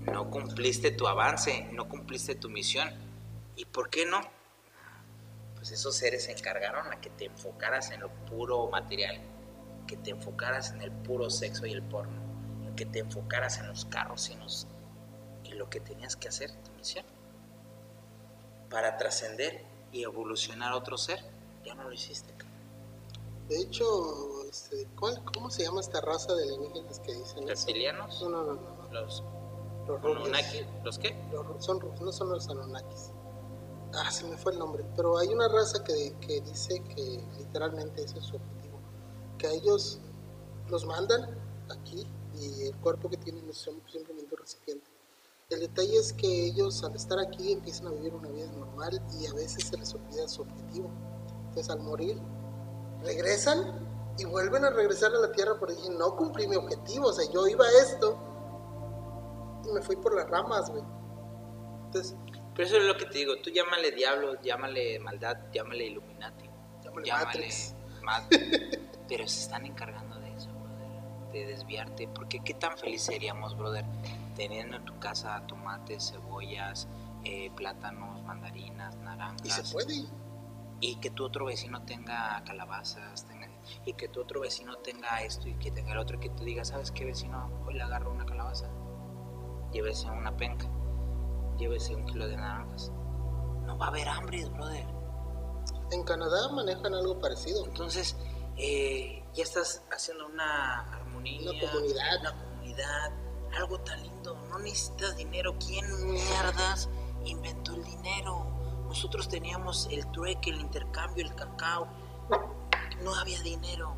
[0.00, 2.90] no cumpliste tu avance, no cumpliste tu misión.
[3.56, 4.20] ¿Y por qué no?
[5.60, 9.20] Pues esos seres se encargaron a que te enfocaras en lo puro material,
[9.86, 12.18] que te enfocaras en el puro sexo y el porno,
[12.76, 14.66] que te enfocaras en los carros y, los,
[15.44, 17.04] y lo que tenías que hacer, tu misión,
[18.70, 21.22] para trascender y evolucionar a otro ser,
[21.62, 22.32] ya no lo hiciste.
[23.50, 23.84] De hecho,
[24.48, 27.46] este, ¿cuál, ¿cómo se llama esta raza de alienígenas que dicen?
[27.46, 28.22] ¿Reptilianos?
[28.22, 28.92] No, no, no, no.
[28.92, 29.22] Los
[29.86, 30.30] Los.
[30.84, 31.14] ¿los qué?
[31.30, 33.12] Los son, no son los Anunnakis.
[33.94, 34.84] Ah, se me fue el nombre.
[34.96, 38.78] Pero hay una raza que, que dice que literalmente ese es su objetivo.
[39.38, 40.00] Que a ellos
[40.68, 41.28] los mandan
[41.70, 44.86] aquí y el cuerpo que tienen es sim- simplemente un recipiente.
[45.48, 49.26] El detalle es que ellos al estar aquí empiezan a vivir una vida normal y
[49.26, 50.88] a veces se les olvida su objetivo.
[51.48, 52.16] Entonces al morir
[53.02, 53.88] regresan
[54.18, 57.28] y vuelven a regresar a la Tierra porque dije, no cumplí mi objetivo, o sea,
[57.32, 58.16] yo iba a esto
[59.68, 60.84] y me fui por las ramas, güey.
[61.86, 62.14] Entonces,
[62.60, 66.44] Pero eso es lo que te digo, tú llámale diablo, llámale maldad, llámale Illuminati,
[67.02, 67.48] Llámale
[68.02, 68.22] ma-
[69.08, 73.86] pero se están encargando de eso, brother, de desviarte, porque qué tan feliz seríamos, brother,
[74.36, 76.86] teniendo en tu casa tomates, cebollas,
[77.24, 79.46] eh, plátanos, mandarinas, naranjas.
[79.46, 79.94] y se puede.
[80.80, 83.48] y que tu otro vecino tenga calabazas, tenga-
[83.86, 86.44] y que tu otro vecino tenga esto y que tenga el otro, y que tú
[86.44, 87.62] digas, ¿sabes qué vecino?
[87.66, 88.68] Hoy le agarro una calabaza,
[89.72, 90.66] llévese una penca,
[91.60, 92.90] llévese un kilo de naranjas.
[93.66, 94.86] No va a haber hambre, brother.
[95.92, 97.64] En Canadá manejan algo parecido.
[97.66, 98.16] Entonces,
[98.56, 102.20] eh, ya estás haciendo una armonía, Una comunidad.
[102.20, 103.12] una comunidad,
[103.56, 104.34] algo tan lindo.
[104.48, 105.54] No necesitas dinero.
[105.64, 106.88] ¿Quién mierdas
[107.24, 108.46] inventó el dinero?
[108.86, 111.86] Nosotros teníamos el trueque, el intercambio, el cacao.
[113.02, 113.94] No había dinero,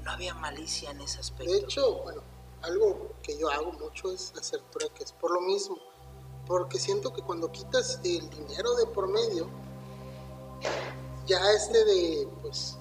[0.00, 1.52] no había malicia en ese aspecto.
[1.52, 2.22] De hecho, bueno,
[2.62, 5.76] algo que yo hago mucho es hacer trueques, por lo mismo.
[6.46, 9.48] Porque siento que cuando quitas el dinero de por medio,
[11.26, 12.76] ya este de, pues,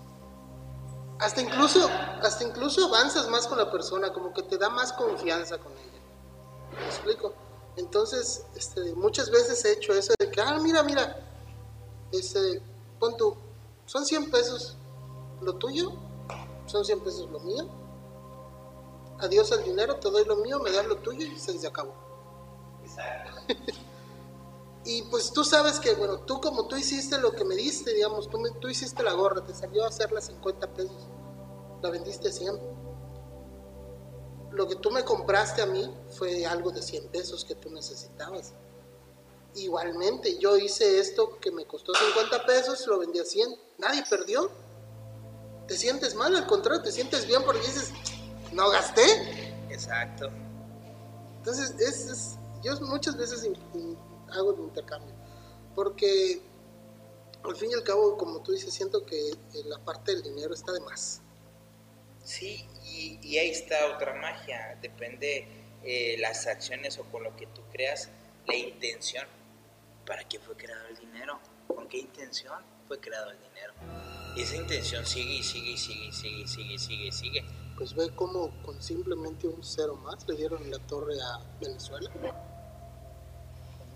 [1.20, 1.88] hasta incluso,
[2.22, 6.80] hasta incluso avanzas más con la persona, como que te da más confianza con ella.
[6.80, 7.34] ¿Me explico?
[7.78, 11.18] Entonces, este, muchas veces he hecho eso de que, ah, mira, mira,
[12.12, 12.62] este,
[13.00, 13.36] pon tú,
[13.86, 14.78] son 100 pesos
[15.42, 15.92] lo tuyo,
[16.66, 17.68] son 100 pesos lo mío,
[19.20, 22.05] adiós al dinero, te doy lo mío, me das lo tuyo y se acabó.
[24.88, 28.30] Y pues tú sabes que, bueno, tú como tú hiciste lo que me diste, digamos,
[28.30, 31.08] tú, me- tú hiciste la gorra, te salió a hacerla 50 pesos,
[31.82, 32.60] la vendiste a 100.
[34.52, 38.54] Lo que tú me compraste a mí fue algo de 100 pesos que tú necesitabas.
[39.56, 43.56] Igualmente, yo hice esto que me costó 50 pesos, lo vendí a 100.
[43.80, 44.52] Nadie perdió.
[45.68, 47.92] Te sientes mal, al contrario, te sientes bien porque dices,
[48.52, 49.50] no gasté.
[49.72, 50.30] Exacto.
[51.38, 52.36] Entonces, es, es-
[52.66, 53.48] yo muchas veces
[54.34, 55.14] hago el intercambio,
[55.76, 56.42] porque
[57.44, 59.36] al fin y al cabo, como tú dices, siento que eh,
[59.66, 61.22] la parte del dinero está de más.
[62.24, 64.80] Sí, y, y ahí está otra magia.
[64.82, 65.48] Depende
[65.84, 68.10] eh, las acciones o con lo que tú creas,
[68.48, 69.28] la intención.
[70.08, 71.40] ¿Para qué fue creado el dinero?
[71.68, 73.74] ¿Con qué intención fue creado el dinero?
[74.36, 77.46] Y esa intención sigue y sigue y sigue y sigue y sigue y sigue sigue.
[77.78, 82.10] Pues ve cómo con simplemente un cero más le dieron la torre a Venezuela,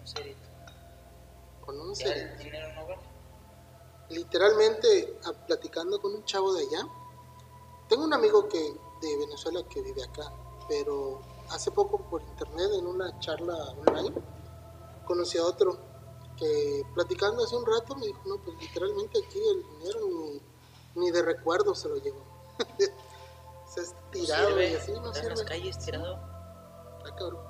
[0.10, 0.39] cerito.
[1.66, 3.01] con un el dinero no vale.
[4.10, 6.88] Literalmente, a- platicando con un chavo de allá,
[7.88, 8.60] tengo un amigo que
[9.01, 10.32] de Venezuela que vive acá,
[10.68, 13.55] pero hace poco por internet en una charla
[13.86, 14.14] online
[15.05, 15.78] conocí a otro
[16.38, 20.41] que platicando hace un rato me dijo, no, pues literalmente aquí el dinero ni,
[20.95, 22.24] ni de recuerdo se lo llevó.
[23.74, 26.16] se es tirado sirve, y así no en las calles tirado.
[26.16, 27.43] Ah, cabrón.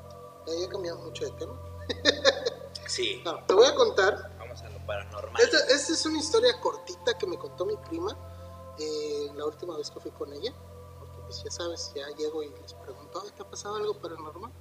[0.48, 1.60] Ya, ya cambiamos mucho de tema.
[2.90, 5.42] Sí, No, te voy a contar vamos a lo paranormal.
[5.42, 8.18] Esta, esta es una historia cortita que me contó mi prima
[8.80, 10.52] eh, la última vez que fui con ella.
[10.98, 14.52] Porque pues ya sabes, ya llego y les pregunto, "Ay, ¿te ha pasado algo paranormal?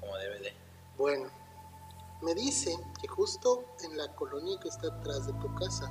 [0.00, 0.52] Como debe de.
[0.98, 1.30] Bueno,
[2.20, 5.90] me dice que justo en la colonia que está atrás de tu casa,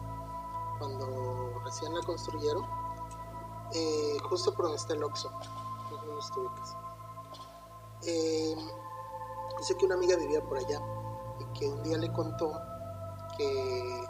[0.78, 2.64] cuando recién la construyeron,
[3.74, 6.78] eh, justo por donde está el Oxxo, no sé dónde ubicas.
[8.04, 8.56] Eh,
[9.58, 10.80] dice que una amiga vivía por allá
[11.54, 12.60] que un día le contó
[13.38, 14.08] que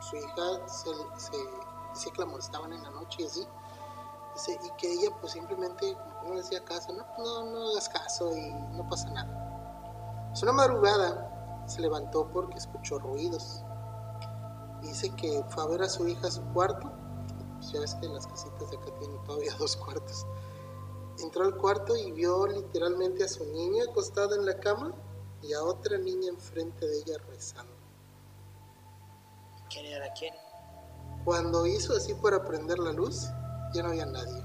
[0.00, 0.90] su hija se,
[1.94, 3.46] se en la noche y así.
[4.48, 8.50] Y que ella pues simplemente no le hacía caso, no, no, no hagas caso y
[8.74, 10.30] no pasa nada.
[10.32, 11.32] Es una madrugada
[11.66, 13.64] se levantó porque escuchó ruidos.
[14.82, 16.90] Y dice que fue a ver a su hija a su cuarto.
[17.56, 20.26] Pues ya ves que las casitas de acá tienen todavía dos cuartos.
[21.18, 24.92] Entró al cuarto y vio literalmente a su niña acostada en la cama
[25.42, 27.72] y a otra niña enfrente de ella rezando.
[29.70, 30.34] ¿Quién era quién?
[31.24, 33.26] Cuando hizo así para prender la luz,
[33.74, 34.42] ya no había nadie.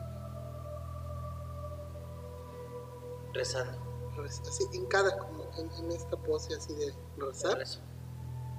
[3.33, 3.77] Rezando.
[4.17, 7.59] Rez- Así, hincada, como en, en esta pose así de rezar,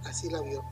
[0.05, 0.63] así la vio.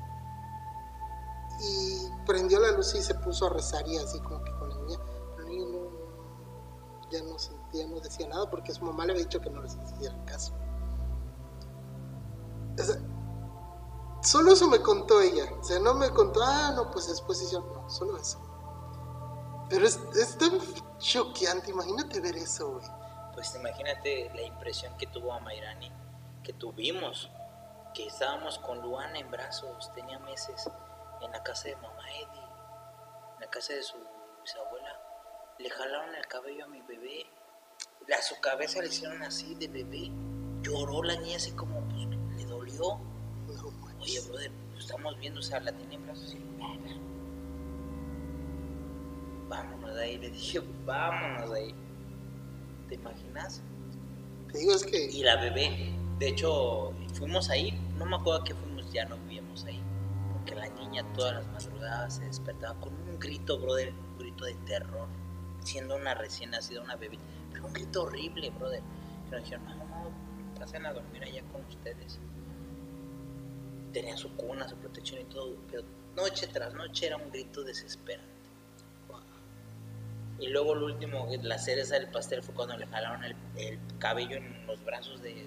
[1.61, 4.77] Y prendió la luz y se puso a rezar y así como que con la
[4.77, 4.99] niña.
[5.39, 9.41] El niño no, ya no sentía, no decía nada porque su mamá le había dicho
[9.41, 10.53] que no les hiciera caso.
[14.23, 15.45] Solo eso me contó ella.
[15.61, 18.41] O sea, no me contó, ah, no, pues después hicieron, no, solo eso.
[19.69, 20.59] Pero es, es tan
[20.99, 22.87] choqueante, imagínate ver eso, güey.
[23.35, 25.93] Pues imagínate la impresión que tuvo a Mayrani,
[26.43, 27.31] que tuvimos,
[27.95, 30.71] que estábamos con Luana en brazos, tenía meses,
[31.21, 32.45] en la casa de mamá Eddie,
[33.35, 33.97] en la casa de su
[34.43, 35.01] bisabuela.
[35.59, 37.27] Le jalaron el cabello a mi bebé,
[38.17, 40.11] a su cabeza le hicieron así de bebé.
[40.63, 41.81] Lloró la niña así como,
[42.77, 43.59] pues.
[44.01, 46.47] Oye, brother, pues, estamos viendo, o sea, la tenía en brazos y
[49.49, 50.19] vámonos de ahí.
[50.19, 51.75] Le dije, vámonos de ahí.
[52.89, 53.63] ¿Te imaginas?
[54.53, 58.45] Te digo, es que Y la bebé, de hecho, fuimos ahí, no me acuerdo a
[58.45, 59.81] qué fuimos, ya no vivimos ahí.
[60.33, 64.55] Porque la niña todas las madrugadas se despertaba con un grito, brother, un grito de
[64.67, 65.09] terror.
[65.61, 67.19] Siendo una recién nacida, una bebé.
[67.53, 68.83] Pero un grito horrible, brother.
[69.25, 72.21] Que nos dijeron, no, no, no, pasen a dormir allá con ustedes.
[73.93, 75.83] Tenía su cuna, su protección y todo, pero
[76.15, 78.37] noche tras noche era un grito desesperante.
[80.39, 84.37] Y luego el último, la cereza del pastel fue cuando le jalaron el, el cabello
[84.37, 85.47] en los brazos de, de, de.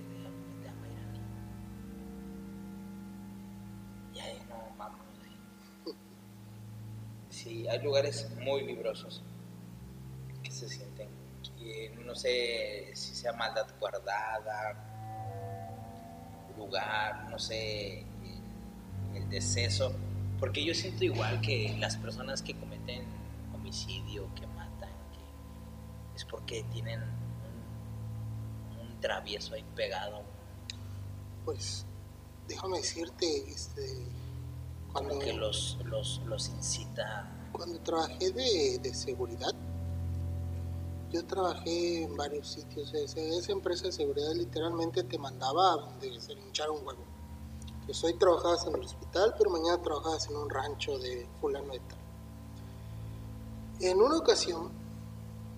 [4.15, 5.37] Y ahí no, vámonos de ahí.
[7.29, 9.21] Sí, hay lugares muy vibrosos
[10.41, 11.09] que se sienten.
[12.03, 14.73] No sé si sea maldad guardada,
[16.57, 18.03] lugar, no sé,
[19.13, 19.93] el, deceso.
[20.39, 23.03] Porque yo siento igual que las personas que cometen
[23.53, 30.23] homicidio, que matan, que es porque tienen un, un travieso ahí pegado.
[31.45, 31.85] pues
[32.47, 34.07] déjame decirte, este,
[34.91, 37.29] cuando, Como que los, los, los incita.
[37.51, 39.53] cuando trabajé de, de seguridad,
[41.11, 42.93] yo trabajé en varios sitios.
[42.93, 47.03] Esa, esa empresa de seguridad literalmente te mandaba a donde se hinchara un huevo.
[47.89, 51.79] Pues hoy trabajabas en el hospital, pero mañana trabajabas en un rancho de fulano de
[51.79, 51.97] tal.
[53.79, 54.69] En una ocasión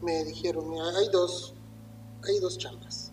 [0.02, 1.54] me dijeron, mira, hay dos,
[2.24, 3.12] hay dos chambas.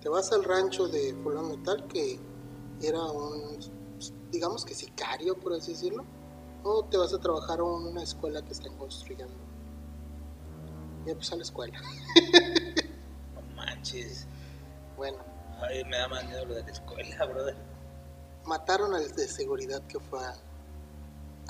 [0.00, 2.18] Te vas al rancho de fulano de tal, que
[2.80, 3.58] era un,
[4.32, 6.06] digamos que sicario, por así decirlo,
[6.64, 9.34] o te vas a trabajar en una escuela que están construyendo.
[11.04, 11.78] Y pues a la escuela.
[13.34, 14.26] No manches.
[14.96, 15.18] Bueno,
[15.60, 17.69] Ay, me da más miedo lo de la escuela, brother.
[18.50, 20.34] Mataron al de seguridad que fue a-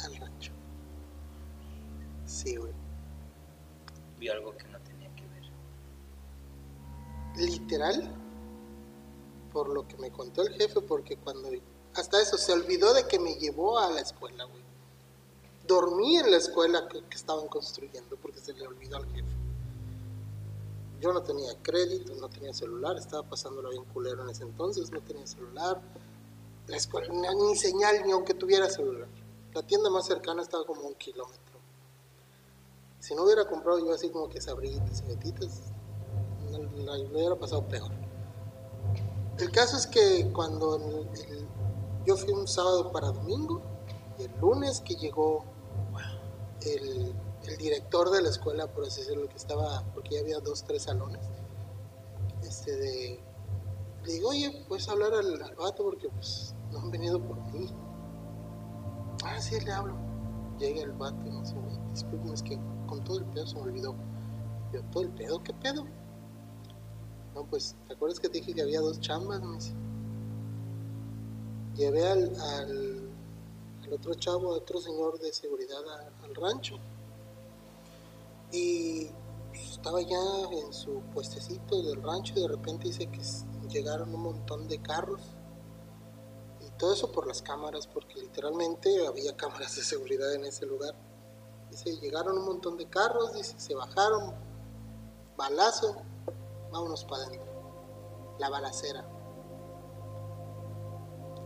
[0.05, 0.53] al rancho.
[2.27, 2.73] Sí, güey.
[4.19, 5.45] Vio algo que no tenía que ver.
[7.37, 8.15] Literal,
[9.51, 11.49] por lo que me contó el jefe, porque cuando
[11.95, 14.63] hasta eso se olvidó de que me llevó a la escuela, güey.
[15.67, 19.35] Dormí en la escuela que, que estaban construyendo porque se le olvidó al jefe.
[21.01, 25.01] Yo no tenía crédito, no tenía celular, estaba pasándolo bien culero en ese entonces, no
[25.01, 25.81] tenía celular.
[26.71, 29.09] La escuela, ni, señal, ni aunque tuviera celular.
[29.53, 31.59] La tienda más cercana estaba como un kilómetro.
[33.01, 35.73] Si no hubiera comprado yo así como que sabritas y gatitas,
[36.85, 37.91] la- hubiera pasado peor.
[39.39, 41.49] El caso es que cuando el-
[42.07, 43.61] yo fui un sábado para domingo,
[44.19, 45.45] y el lunes que llegó
[46.63, 47.13] el,
[47.59, 51.21] director de la escuela, por así decirlo, que estaba, porque ya había dos, tres salones,
[52.45, 53.21] este
[54.05, 57.69] le digo, oye, puedes hablar al, al vato porque pues no han venido por mí.
[59.25, 59.95] Ah, sí, le hablo.
[60.59, 63.63] Llega el vato y me dice, "Güey, es que con todo el pedo se me
[63.63, 63.95] olvidó.
[64.73, 65.43] Yo, ¿todo el pedo?
[65.43, 65.85] ¿Qué pedo?
[67.35, 69.41] No, pues, ¿te acuerdas que te dije que había dos chambas?
[69.41, 69.73] Me dice.
[71.77, 73.09] Llevé al, al,
[73.85, 75.79] al otro chavo, a otro señor de seguridad
[76.23, 76.77] al rancho.
[78.53, 79.07] Y
[79.49, 80.19] pues, estaba ya
[80.53, 83.21] en su puestecito del rancho y de repente dice que
[83.69, 85.23] llegaron un montón de carros.
[86.81, 90.95] Todo eso por las cámaras, porque literalmente había cámaras de seguridad en ese lugar.
[91.71, 94.35] Dice, llegaron un montón de carros, dice, se bajaron,
[95.37, 95.95] balazo,
[96.73, 97.53] vámonos para adentro.
[98.39, 99.07] La balacera.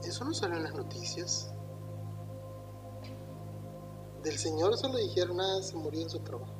[0.04, 1.52] Eso no salió en las noticias.
[4.22, 6.54] Del señor solo dijeron nada, se murió en su trabajo.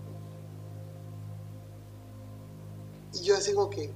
[3.13, 3.95] Y yo así como que...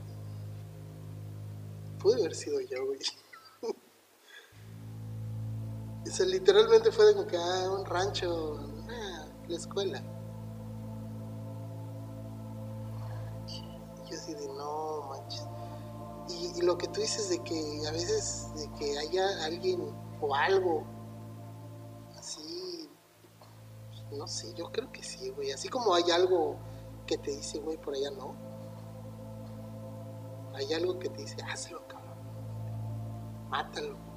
[1.99, 3.01] Pude haber sido yo, güey.
[6.07, 10.03] O sea, literalmente fue de como que, ah, un rancho, ah, la escuela.
[13.47, 15.47] Yo así de, no manches.
[16.29, 20.35] Y, y lo que tú dices de que a veces de que haya alguien o
[20.35, 20.85] algo
[22.17, 22.91] así,
[24.13, 25.53] no sé, yo creo que sí, güey.
[25.53, 26.57] Así como hay algo
[27.07, 28.35] que te dice, güey, por allá no.
[30.55, 32.19] Hay algo que te dice, hazlo, cabrón.
[33.49, 34.08] Mátalo.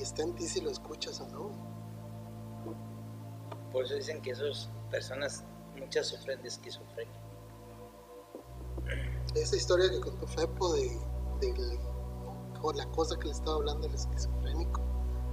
[0.00, 1.50] Y está en ti si lo escuchas o no.
[3.70, 5.44] Por eso dicen que esas personas,
[5.78, 7.12] muchas sufren de esquizofrenia.
[9.34, 10.98] Esa historia que contó Fepo de,
[11.42, 11.78] de
[12.62, 14.80] o la cosa que le estaba hablando el esquizofrénico,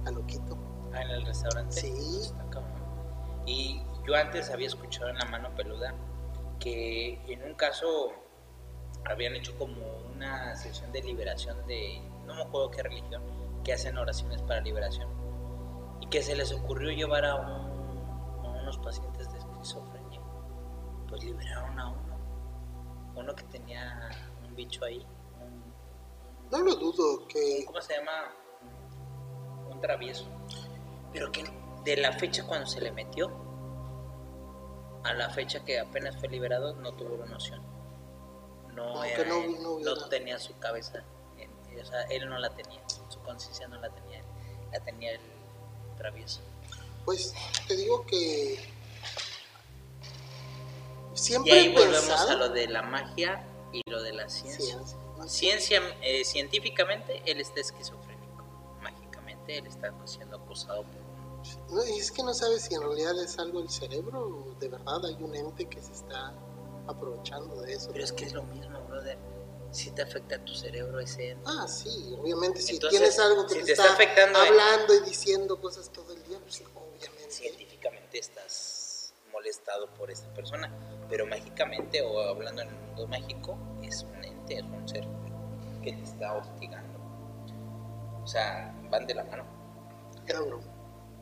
[0.04, 0.58] a loquito.
[0.92, 1.80] Ah, en el restaurante.
[1.80, 2.30] Sí.
[3.46, 5.94] Y yo antes había escuchado en la mano peluda
[6.60, 8.12] que en un caso
[9.06, 9.80] habían hecho como
[10.14, 13.22] una sesión de liberación de, no me acuerdo qué religión,
[13.68, 15.10] que hacen oraciones para liberación.
[16.00, 20.22] Y que se les ocurrió llevar a, un- a unos pacientes de esquizofrenia.
[21.06, 22.18] Pues liberaron a uno.
[23.14, 24.08] Uno que tenía
[24.48, 25.06] un bicho ahí.
[25.38, 25.70] un-
[26.50, 28.32] No lo dudo que ¿Cómo se llama?
[29.70, 30.24] Un travieso.
[31.12, 31.44] Pero que
[31.84, 33.30] de la fecha cuando se le metió
[35.04, 37.60] a la fecha que apenas fue liberado no tuvo noción.
[38.74, 41.04] No, era no- no no, tenía su cabeza.
[41.80, 42.80] O sea, él no la tenía.
[43.08, 44.18] Su conciencia no la tenía.
[44.18, 44.24] él,
[44.72, 45.20] La tenía el
[45.96, 46.40] travieso.
[47.04, 47.34] Pues
[47.66, 48.60] te digo que
[51.14, 54.28] Y siempre ahí he volvemos pensado a lo de la magia y lo de la
[54.28, 54.78] ciencia.
[55.26, 58.44] Ciencia, eh, científicamente, él está esquizofrénico.
[58.82, 63.20] Mágicamente, él está siendo acosado por No, y es que no sabes si en realidad
[63.22, 66.32] es algo el cerebro o de verdad hay un ente que se está
[66.86, 67.90] aprovechando de eso.
[67.92, 69.18] Pero es que es lo mismo, brother.
[69.70, 71.44] Si te afecta a tu cerebro ese ente.
[71.46, 74.48] Ah, sí, obviamente si Entonces, tienes algo que si te, te está, está afectando, eh.
[74.48, 77.30] hablando y diciendo cosas todo el día, pues obviamente.
[77.30, 80.72] Científicamente estás molestado por esta persona.
[81.08, 85.06] Pero mágicamente, o hablando en el mundo mágico, es un ente, es un ser
[85.82, 86.98] que te está hostigando.
[88.22, 89.44] O sea, van de la mano.
[90.26, 90.62] Broma.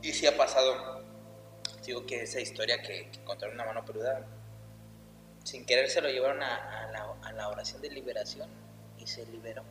[0.03, 1.03] Y sí ha pasado,
[1.84, 4.26] digo que esa historia que, que contaron una mano peluda,
[5.47, 8.51] sin querer se lo llevaron a, a la, a la oración de liberación
[8.99, 9.62] y se liberó.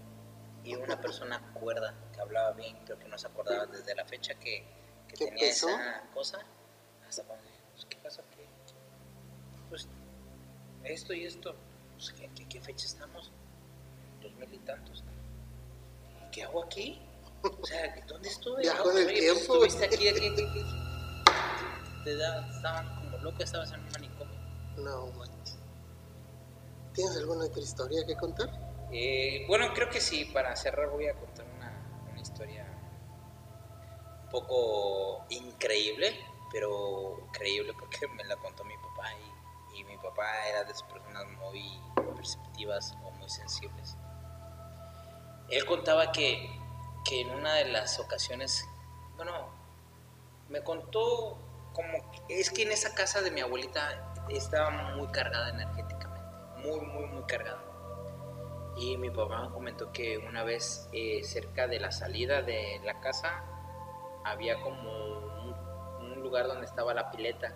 [0.64, 4.34] Y una persona cuerda que hablaba bien, creo que no se acordaba desde la fecha
[4.36, 4.64] que,
[5.10, 6.40] que ¿Qué tenía esa cosa,
[7.08, 8.24] hasta cuando pues, ¿qué pasa?
[8.36, 8.46] ¿Qué?
[9.70, 9.88] Pues
[10.86, 11.54] esto y esto,
[11.94, 13.32] pues, ¿qué, qué, qué fecha estamos?
[14.22, 15.04] Dos mil y tantos.
[16.26, 17.02] ¿Y ¿Qué hago aquí?
[17.44, 18.62] O sea, ¿dónde estuve?
[18.62, 19.66] Viajó en el Oye, pues, tiempo.
[19.66, 20.66] Estuviste aquí, aquí, aquí, aquí.
[22.06, 24.36] Te da- estaban como locos, estabas en un manicomio.
[24.78, 25.35] No manches.
[26.96, 28.50] ¿Tienes alguna otra historia que contar?
[28.90, 32.66] Eh, bueno, creo que sí, para cerrar voy a contar una, historia
[34.24, 36.18] un poco increíble,
[36.52, 41.26] pero creíble porque me la contó mi papá y, mi papá era de esas personas
[41.42, 41.62] muy
[42.16, 43.98] perceptivas o muy sensibles.
[45.50, 46.50] Él contaba que,
[47.04, 48.66] que en una de las ocasiones,
[49.18, 49.50] bueno,
[50.48, 51.38] me contó
[51.74, 56.15] como, es que en esa casa de mi abuelita estaba muy cargada energéticamente,
[56.66, 57.64] muy, muy, muy cargada.
[58.78, 63.00] Y mi papá me comentó que una vez eh, cerca de la salida de la
[63.00, 63.44] casa
[64.26, 65.56] había como un,
[66.02, 67.54] un lugar donde estaba la pileta,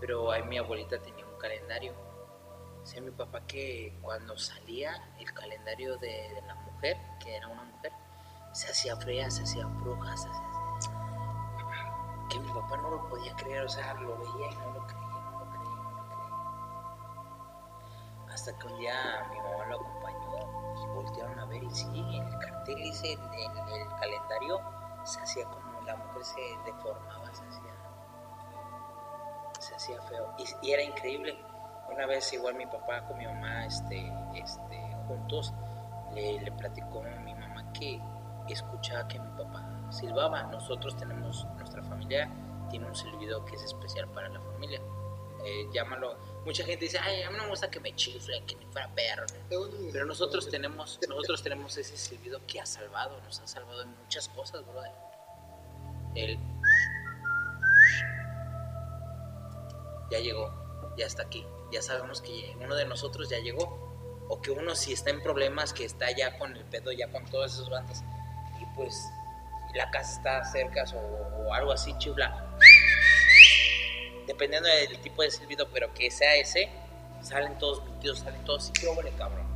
[0.00, 1.92] pero ahí mi abuelita tenía un calendario.
[2.80, 7.64] Decía mi papá que cuando salía el calendario de, de la mujer, que era una
[7.64, 7.92] mujer,
[8.52, 10.46] se hacía fría, se hacía bruja, se hacía...
[12.30, 15.05] Que mi papá no lo podía creer, o sea, lo veía y no lo creía,
[18.36, 21.88] Hasta que un día mi mamá lo acompañó y voltearon a ver y sí,
[22.20, 24.60] el cartel ese, en el, calendario,
[25.04, 27.72] se hacía como la mujer se deformaba, se hacía,
[29.58, 30.34] se hacía feo.
[30.36, 31.42] Y, y era increíble.
[31.90, 35.54] Una vez igual mi papá con mi mamá este, este, juntos
[36.12, 37.98] le, le platicó a mi mamá que
[38.48, 40.42] escuchaba que mi papá silbaba.
[40.42, 42.30] Nosotros tenemos, nuestra familia
[42.68, 44.82] tiene un silbido que es especial para la familia.
[45.46, 48.56] Eh, llámalo, mucha gente dice, ay, a mí no me gusta que me chiflen, que
[48.56, 49.26] ni fuera perro.
[49.92, 54.28] Pero nosotros tenemos, nosotros tenemos ese silbido que ha salvado, nos ha salvado en muchas
[54.30, 54.90] cosas, brother.
[56.16, 56.36] El
[60.10, 60.52] ya llegó,
[60.98, 64.94] ya está aquí, ya sabemos que uno de nosotros ya llegó, o que uno si
[64.94, 68.02] está en problemas, que está ya con el pedo, ya con todas esas bandas,
[68.60, 69.00] y pues
[69.76, 72.45] la casa está cerca o, o algo así, chifla,
[74.26, 76.70] dependiendo del tipo de silbido, pero que sea ese,
[77.22, 79.46] salen todos metidos, salen todos, qué hombre, cabrón.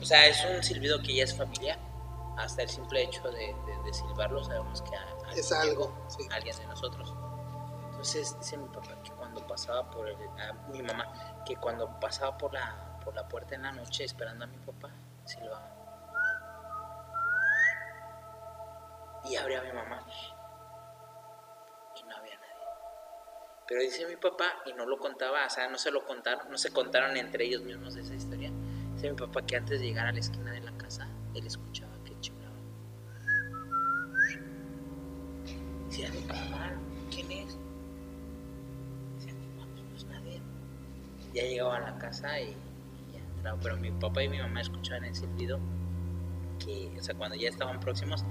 [0.00, 1.78] O sea, es un silbido que ya es familiar.
[2.38, 6.26] Hasta el simple hecho de, de- de silbarlo sabemos que a- alguien Es algo, sí.
[6.30, 7.14] alguien de nosotros.
[7.90, 12.36] Entonces dice mi papá que cuando pasaba por el, a mi mamá, que cuando pasaba
[12.36, 14.90] por la, por la puerta en la noche esperando a mi papá,
[15.24, 15.72] silbaba.
[19.24, 20.06] Y abría a mi mamá.
[23.68, 26.56] Pero dice mi papá, y no lo contaba, o sea, no se lo contaron, no
[26.56, 28.50] se contaron entre ellos mismos esa historia.
[28.94, 31.92] Dice mi papá que antes de llegar a la esquina de la casa, él escuchaba
[32.04, 32.56] que chiflaba.
[35.88, 37.58] Decía, mamá, ¿quién es?
[39.16, 40.40] Decía, mamá, pues no es nadie.
[41.34, 44.60] Ya llegaba a la casa y, y ya entraba, pero mi papá y mi mamá
[44.60, 45.58] escuchaban el silbido
[46.64, 48.24] que, o sea, cuando ya estaban próximos,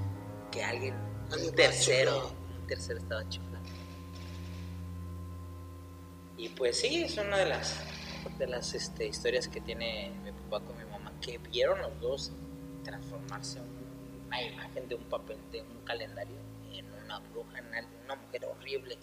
[0.52, 0.96] que alguien,
[1.32, 3.55] un tercero, un tercero estaba chiflando.
[6.46, 7.76] Y pues sí, es una de las
[8.38, 12.32] de las este, historias que tiene mi papá con mi mamá, que vieron los dos
[12.84, 13.60] transformarse
[14.28, 16.36] una imagen de un papel, de un calendario,
[16.72, 18.96] en una bruja, en una mujer horrible,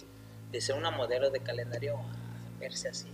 [0.52, 3.08] de ser una modelo de calendario a verse así.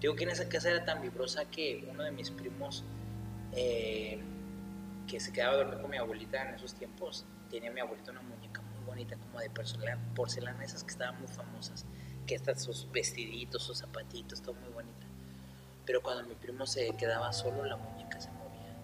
[0.00, 2.82] Digo que en esa casa era tan vibrosa que uno de mis primos,
[3.52, 4.18] eh,
[5.06, 8.22] que se quedaba a dormir con mi abuelita en esos tiempos, tenía mi abuelita una
[8.22, 11.86] muñeca muy bonita, como de porcelana, porcelana esas que estaban muy famosas,
[12.26, 15.06] que hasta sus vestiditos, sus zapatitos, todo muy bonita.
[15.84, 18.76] Pero cuando mi primo se quedaba solo, la muñeca se movía.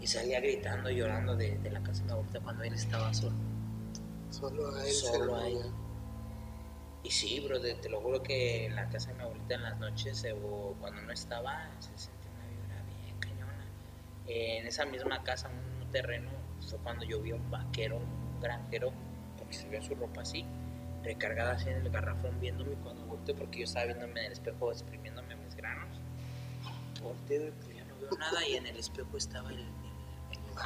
[0.00, 3.36] Y salía gritando, llorando de, de la casa de mi abuelita cuando él estaba solo.
[4.30, 5.72] Solo a él Solo a él.
[7.02, 9.62] Y sí, bro, te, te lo juro que en la casa de mi abuelita en
[9.62, 13.66] las noches eh, o cuando no estaba, se sentía una vibra bien cañona.
[14.26, 16.30] En esa misma casa, en un terreno,
[16.68, 18.92] fue cuando yo vi a un vaquero, un granjero,
[19.38, 20.44] porque se vio su ropa así,
[21.02, 24.72] recargada así en el garrafón, viéndome cuando volteé, porque yo estaba viéndome en el espejo,
[24.72, 25.98] exprimiéndome mis granos.
[27.02, 29.64] Volteo y pues ya no veo nada, y en el espejo estaba el, el,
[30.32, 30.58] el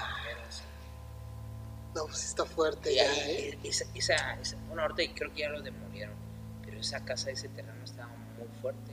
[0.48, 0.62] así.
[1.94, 3.58] No, pues está fuerte Y ya, ¿eh?
[3.64, 6.14] esa, esa, esa- bueno, ahorita creo que ya lo demolieron,
[6.64, 8.08] pero esa casa, ese terreno estaba
[8.38, 8.92] muy fuerte.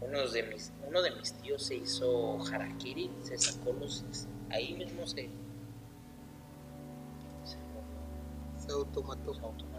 [0.00, 4.04] Uno de mis, uno de mis tíos se hizo harakiri, se sacó los,
[4.50, 5.28] ahí mismo se,
[7.44, 7.56] se
[8.66, 9.34] Se automató.
[9.34, 9.69] se automató.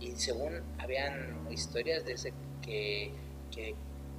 [0.00, 2.32] Y según habían historias de ese
[2.62, 3.12] que,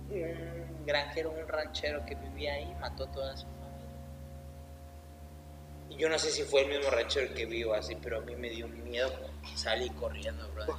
[0.09, 3.57] un granjero, un ranchero que vivía ahí mató a toda su familia.
[5.97, 8.49] Yo no sé si fue el mismo ranchero que vivo así, pero a mí me
[8.49, 9.11] dio miedo.
[9.55, 10.75] Salí corriendo, brother.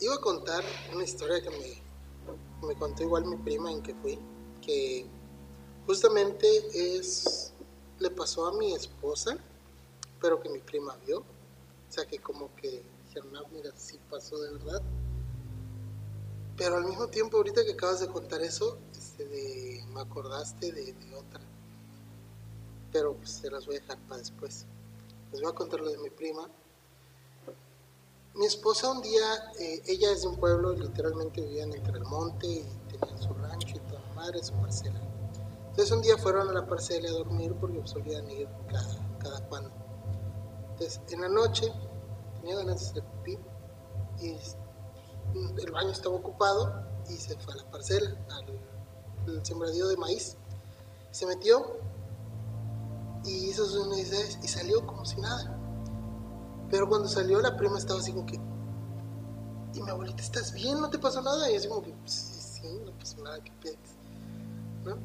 [0.00, 0.62] Iba a contar
[0.94, 4.18] una historia que me, me contó igual mi prima en que fui,
[4.64, 5.06] que
[5.86, 7.52] justamente es,
[7.98, 9.36] le pasó a mi esposa,
[10.20, 11.20] pero que mi prima vio.
[11.20, 12.82] O sea que como que
[13.52, 14.82] mira, sí pasó de verdad.
[16.56, 21.14] Pero al mismo tiempo, ahorita que acabas de contar eso, este, me acordaste de, de
[21.14, 21.40] otra.
[22.92, 24.66] Pero pues se las voy a dejar para después.
[25.32, 26.48] Les voy a contar lo de mi prima.
[28.34, 32.46] Mi esposa un día, eh, ella es de un pueblo, literalmente vivían entre el monte
[32.46, 35.00] y tenían su rancho y toda la madre, su parcela.
[35.70, 39.70] Entonces un día fueron a la parcela a dormir porque solían ir cada, cada cuando.
[40.70, 41.72] Entonces en la noche
[44.20, 44.32] y
[45.38, 48.10] mm, el baño estaba ocupado y se fue a la parcela,
[49.26, 50.36] al, sembradío de maíz.
[51.10, 51.76] Se metió
[53.24, 55.56] y hizo sus necesidades y salió como si nada.
[56.70, 58.36] Pero cuando salió la prima estaba así como que,
[59.74, 60.80] y mi abuelita, ¿estás bien?
[60.80, 61.50] ¿No te pasó nada?
[61.50, 63.78] Y así como que, sí, sí, no pasó nada, ¿qué pex?
[64.84, 64.96] ¿No?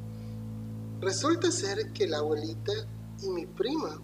[1.02, 2.72] Resulta ser que la abuelita
[3.22, 4.02] y mi prima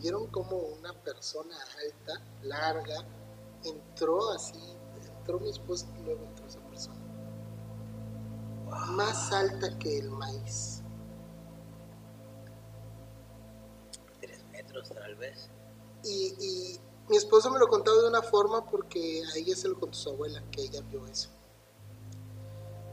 [0.00, 3.06] vieron como una persona alta, larga,
[3.64, 4.76] entró así,
[5.18, 7.00] entró mi esposa y luego entró esa persona.
[8.88, 10.82] Más alta que el maíz.
[14.20, 15.50] Tres metros tal vez.
[16.04, 19.78] Y, y mi esposa me lo contaba de una forma porque a ella se lo
[19.78, 21.28] contó su abuela, que ella vio eso.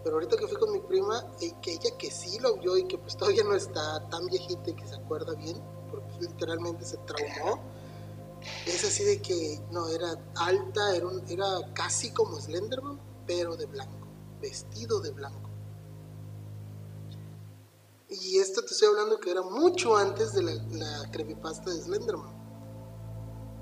[0.03, 2.85] Pero ahorita que fui con mi prima, eh, que ella que sí lo vio y
[2.85, 5.61] que pues todavía no está tan viejita y que se acuerda bien,
[6.19, 7.59] literalmente se traumó,
[8.65, 13.65] es así de que no, era alta, era, un- era casi como Slenderman, pero de
[13.65, 14.07] blanco,
[14.41, 15.49] vestido de blanco.
[18.09, 22.35] Y esto te estoy hablando que era mucho antes de la, la creepypasta de Slenderman.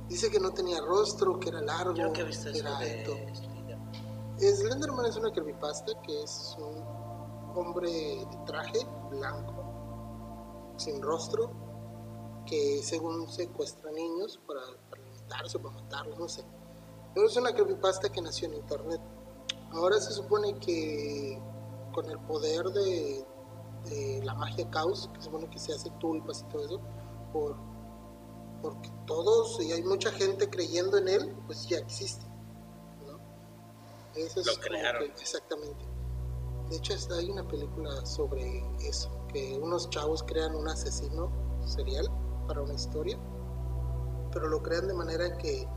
[0.08, 2.78] Dice que no tenía rostro, que era largo, Yo que he visto que eso era
[2.78, 3.12] alto.
[3.34, 4.38] Slenderman.
[4.38, 6.84] Slenderman es una creepypasta que es un
[7.56, 11.49] hombre de traje blanco, sin rostro,
[12.46, 16.43] que según secuestra niños para, para limitarse o para matarlos, no sé.
[17.14, 19.02] Pero es una creepypasta que nació en internet.
[19.72, 21.41] Ahora se supone que
[21.93, 23.26] con el poder de,
[23.86, 26.82] de la magia caos, que se supone que se hace tulpas y todo eso,
[27.32, 27.56] por,
[28.62, 32.26] porque todos y hay mucha gente creyendo en él, pues ya existe.
[33.06, 33.18] ¿no?
[34.16, 35.02] Eso es Lo crearon.
[35.14, 35.86] que- exactamente.
[36.70, 41.32] De hecho, hay una película sobre eso, que unos chavos crean un asesino
[41.66, 42.10] serial
[42.48, 43.18] para una historia,
[44.32, 45.68] pero lo crean de manera que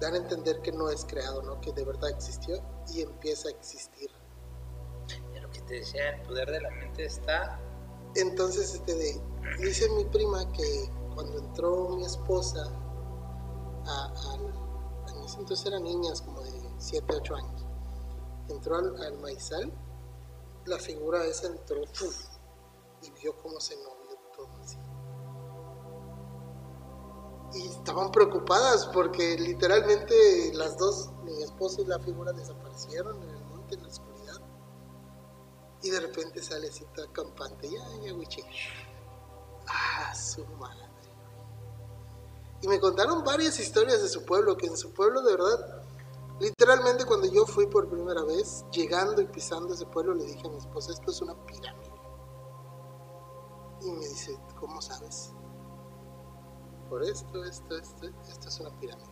[0.00, 1.60] dan a entender que no es creado, ¿no?
[1.60, 2.62] Que de verdad existió
[2.92, 4.10] y empieza a existir.
[5.34, 7.58] Ya lo que te decía, el poder de la mente está.
[8.14, 9.20] Entonces, este de,
[9.58, 12.70] dice mi prima que cuando entró mi esposa
[13.86, 14.36] a,
[15.08, 17.66] en ese entonces eran niñas como de 7, 8 años,
[18.48, 19.72] entró al, al maizal,
[20.66, 22.26] la figura esa entró ¡fuf!
[23.02, 23.93] y vio cómo se movió
[27.54, 33.44] Y estaban preocupadas porque literalmente las dos, mi esposa y la figura, desaparecieron en el
[33.44, 34.40] monte, en la oscuridad.
[35.82, 38.12] Y de repente sale toda campante, ya, ya.
[39.68, 40.84] Ah, su madre.
[42.64, 45.82] Y me contaron varias historias de su pueblo, que en su pueblo de verdad,
[46.40, 50.50] literalmente cuando yo fui por primera vez, llegando y pisando ese pueblo, le dije a
[50.50, 51.92] mi esposa, esto es una pirámide.
[53.82, 55.32] Y me dice, ¿cómo sabes?
[57.02, 59.08] Esto, esto, esto, esto es una pirámide.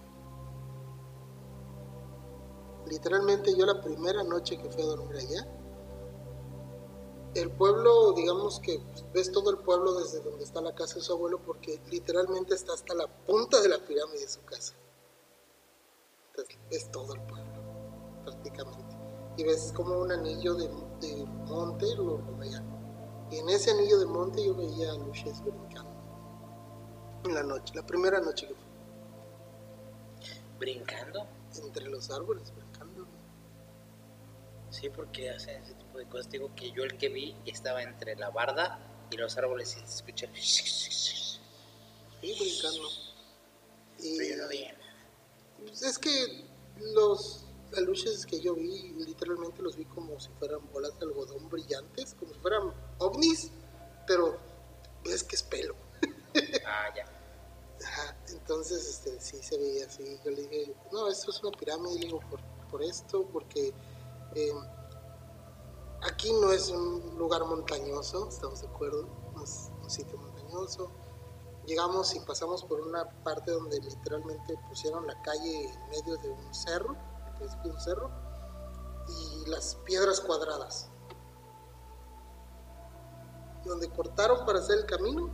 [2.86, 5.46] Literalmente yo la primera noche que fui a dormir allá,
[7.34, 11.00] el pueblo, digamos que pues, ves todo el pueblo desde donde está la casa de
[11.00, 14.74] su abuelo, porque literalmente está hasta la punta de la pirámide de su casa.
[16.30, 17.52] Entonces, ves todo el pueblo,
[18.24, 18.96] prácticamente.
[19.38, 20.68] Y ves como un anillo de,
[21.46, 22.62] monte lo rodea.
[23.30, 25.91] Y en ese anillo de monte yo veía luces brincando.
[27.24, 28.64] En la noche, la primera noche que fui,
[30.58, 31.28] brincando.
[31.62, 33.06] entre los árboles brincando.
[34.70, 36.30] Sí, porque hacen ese tipo de cosas.
[36.30, 38.78] Digo que yo el que vi estaba entre la barda
[39.10, 40.28] y los árboles y se escucha.
[40.34, 41.38] Sí,
[42.20, 42.88] brincando.
[43.98, 44.82] Y, Pero yo no veía nada.
[45.58, 46.44] Pues es que
[46.94, 47.44] los
[47.76, 52.32] aluches que yo vi, literalmente los vi como si fueran bolas de algodón brillantes, como
[52.32, 53.50] si fueran ovnis,
[54.06, 54.38] pero
[55.04, 55.76] ves que es pelo.
[56.66, 57.04] Ah, ya.
[58.28, 60.18] Entonces este, sí se veía así.
[60.24, 62.20] Yo le dije, no, esto es una pirámide, le digo,
[62.70, 63.74] por, esto, porque
[64.34, 64.52] eh,
[66.02, 70.90] aquí no es un lugar montañoso, estamos de acuerdo, no es un sitio montañoso.
[71.66, 76.54] Llegamos y pasamos por una parte donde literalmente pusieron la calle en medio de un
[76.54, 76.96] cerro,
[77.62, 78.10] de un cerro,
[79.08, 80.90] y las piedras cuadradas.
[83.64, 85.30] Donde cortaron para hacer el camino,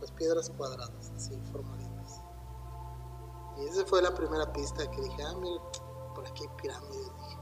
[0.00, 2.20] las piedras cuadradas, así formaditas.
[3.56, 5.62] Y esa fue la primera pista que dije, ah, mira,
[6.14, 7.38] por aquí hay pirámides, dije.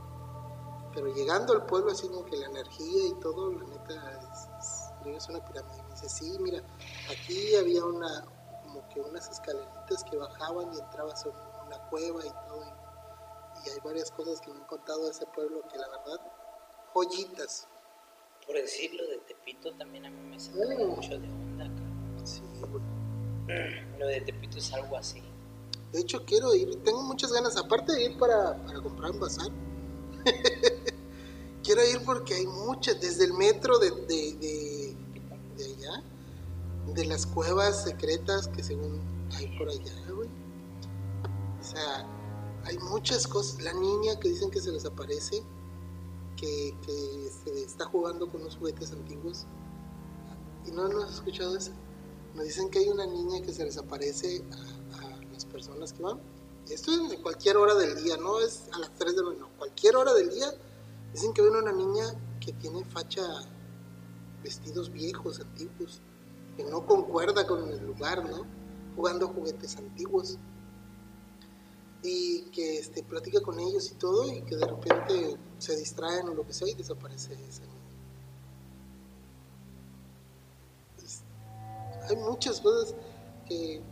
[0.95, 5.17] Pero llegando al pueblo, así como que la energía y todo, la neta, es, es,
[5.17, 5.79] es una pirámide.
[5.79, 6.63] Y me dice, sí, mira,
[7.11, 8.25] aquí había una,
[8.63, 12.63] como que unas escaleritas que bajaban y entrabas a una cueva y todo.
[13.65, 16.21] Y, y hay varias cosas que me han contado de ese pueblo que la verdad,
[16.93, 17.69] joyitas.
[18.47, 20.89] Por decirlo de Tepito también a mí me saca Mm.
[20.89, 21.65] mucho de onda.
[23.99, 25.23] Lo de Tepito es algo así.
[25.93, 29.49] De hecho, quiero ir, tengo muchas ganas, aparte de ir para, para comprar un bazar.
[31.63, 34.97] quiero ir porque hay muchas, desde el metro de, de, de,
[35.57, 36.03] de allá,
[36.95, 39.01] de las cuevas secretas que según
[39.37, 40.29] hay por allá, güey.
[41.61, 42.07] O sea,
[42.65, 43.63] hay muchas cosas.
[43.63, 45.43] La niña que dicen que se les aparece,
[46.37, 49.47] que, que se está jugando con unos juguetes antiguos.
[50.67, 51.73] ¿Y no, no has escuchado eso?
[52.35, 56.21] Nos dicen que hay una niña que se les aparece a, las personas que van.
[56.71, 59.47] Esto es en cualquier hora del día, no es a las 3 de la mañana,
[59.47, 59.59] no.
[59.59, 60.47] Cualquier hora del día
[61.13, 62.05] dicen que ven una niña
[62.41, 63.23] que tiene facha,
[64.43, 66.01] vestidos viejos, antiguos,
[66.57, 68.47] que no concuerda con el lugar, ¿no?
[68.97, 70.39] Jugando juguetes antiguos.
[72.03, 76.35] Y que este, platica con ellos y todo, y que de repente se distraen o
[76.35, 77.82] lo que sea y desaparece esa niña.
[82.13, 82.95] Hay muchas cosas
[83.47, 83.83] que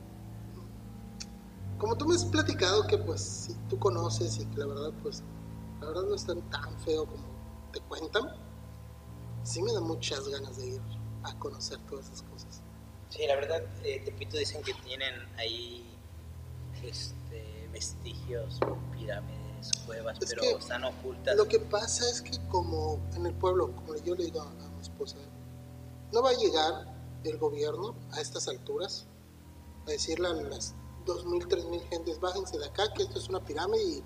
[1.79, 5.23] como tú me has platicado que pues si tú conoces y que la verdad pues
[5.81, 6.43] la verdad no es tan,
[6.85, 7.25] feo como
[7.73, 8.35] te cuentan
[9.43, 10.81] sí me da muchas ganas de ir
[11.23, 12.63] a conocer todas esas cosas
[13.11, 15.85] Sí, la verdad, eh, Tepito dicen que tienen ahí
[16.85, 18.61] este, vestigios,
[18.93, 21.37] pirámides, cuevas, Es pero están ocultas.
[21.37, 24.69] lo que pasa es que como en el pueblo como yo le digo a, a
[24.69, 25.17] mi esposa
[26.13, 26.90] no va a llegar
[27.25, 29.07] el gobierno a estas alturas
[29.87, 30.75] a decirle a las
[31.07, 34.05] 2.000, 3.000 gentes bájense de acá que esto es una pirámide y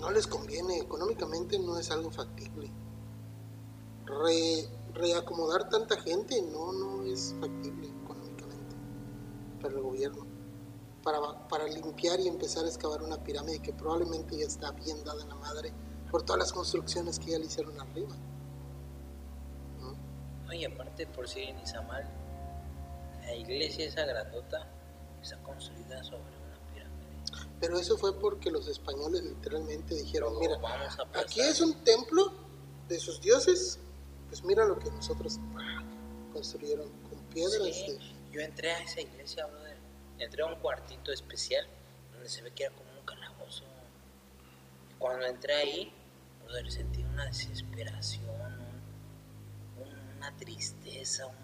[0.00, 2.70] no les conviene, económicamente no es algo factible.
[4.06, 8.76] Re- reacomodar tanta gente no, no es factible económicamente
[9.60, 10.26] para el gobierno.
[11.02, 15.22] Para, para limpiar y empezar a excavar una pirámide que probablemente ya está bien dada
[15.22, 15.72] en la madre
[16.10, 18.14] por todas las construcciones que ya le hicieron arriba.
[20.50, 20.56] ¿No?
[20.56, 22.04] Oye, aparte por si en Izamal,
[23.22, 24.66] la iglesia esa grandota
[25.22, 27.50] está construida sobre una pirámide.
[27.60, 31.50] Pero eso fue porque los españoles literalmente dijeron, mira, vamos a aquí pasar".
[31.50, 32.32] es un templo
[32.88, 33.78] de sus dioses,
[34.28, 35.38] pues mira lo que nosotros
[36.32, 37.62] construyeron con piedras.
[37.74, 37.98] Sí, de-
[38.32, 39.76] Yo entré a esa iglesia, brother.
[40.18, 41.66] Entré a un cuartito especial
[42.12, 43.64] donde se ve que era como un calabozo.
[44.90, 45.92] Y cuando entré ahí,
[46.44, 48.24] brother, sentí una desesperación,
[50.20, 51.34] una tristeza, un...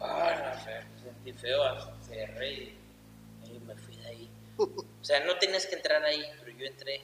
[0.00, 1.62] Ah, sé, sentí feo,
[2.02, 2.78] cerré y
[3.44, 4.30] y me fui de ahí.
[4.58, 7.00] O sea, no tenías que entrar ahí, pero yo entré.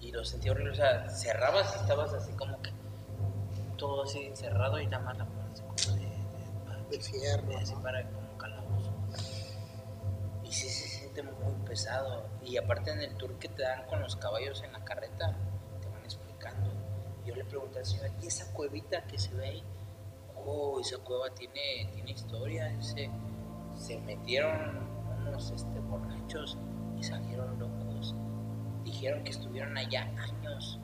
[0.00, 2.70] Y lo sentí horrible, o sea, cerrabas y estabas así como que
[3.76, 7.58] todo así encerrado y nada más la puerta así como de, de- para- de fierro,
[7.58, 7.82] así ¿no?
[7.82, 8.92] para como calabozo.
[10.44, 12.26] Y sí se siente muy pesado.
[12.44, 15.34] Y aparte en el tour que te dan con los caballos en la carreta.
[17.24, 19.62] Yo le pregunté al señor, ¿y esa cuevita que se ve ahí?
[20.36, 22.68] Oh, esa cueva tiene, tiene historia.
[22.68, 23.10] Dice,
[23.74, 24.78] se metieron
[25.20, 26.56] unos este, borrachos
[26.98, 28.14] y salieron locos.
[28.84, 30.78] Dijeron que estuvieron allá años.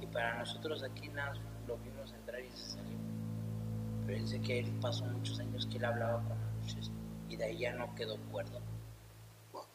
[0.00, 1.34] Y para nosotros aquí nada,
[1.66, 2.96] lo vimos entrar y se salió.
[4.06, 6.90] Pero dice que él pasó muchos años que él hablaba con luces
[7.28, 8.60] y de ahí ya no quedó cuerdo.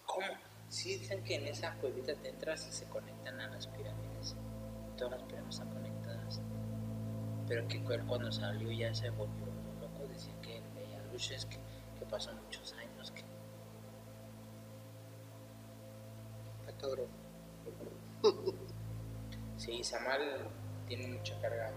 [0.05, 0.27] ¿Cómo?
[0.69, 4.35] Sí, dicen que en esa cuevita te entras y se conectan a las pirámides.
[4.97, 5.90] Todas las pirámides están conectadas.
[7.51, 9.45] Pero que él cuando salió ya se volvió
[9.81, 10.07] loco.
[10.07, 11.57] Decía que él veía luces, que,
[11.99, 13.11] que pasó muchos años.
[13.11, 13.25] Que...
[16.61, 17.07] Está cabrón.
[19.57, 20.49] Sí, Samal
[20.87, 21.73] tiene mucha carga.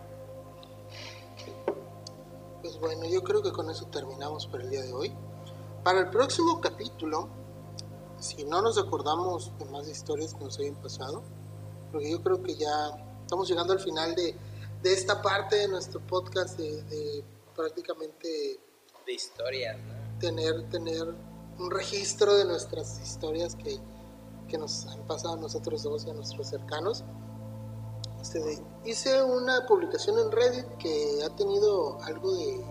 [2.62, 5.12] Pues bueno, yo creo que con eso terminamos por el día de hoy.
[5.82, 7.28] Para el próximo capítulo,
[8.20, 11.24] si no nos acordamos de más historias que nos hayan pasado,
[11.90, 14.34] porque yo creo que ya estamos llegando al final de,
[14.84, 17.24] de esta parte de nuestro podcast de, de
[17.56, 18.60] prácticamente
[19.06, 20.18] De historias, ¿no?
[20.20, 21.02] tener, tener
[21.58, 23.78] un registro de nuestras historias que,
[24.48, 27.02] que nos han pasado a nosotros dos y a nuestros cercanos.
[28.20, 32.64] Este, hice una publicación en Reddit que ha tenido algo de,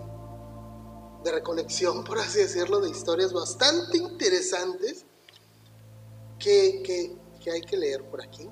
[1.24, 5.04] de recolección, por así decirlo, de historias bastante interesantes
[6.38, 8.48] que, que- que hay que leer por aquí,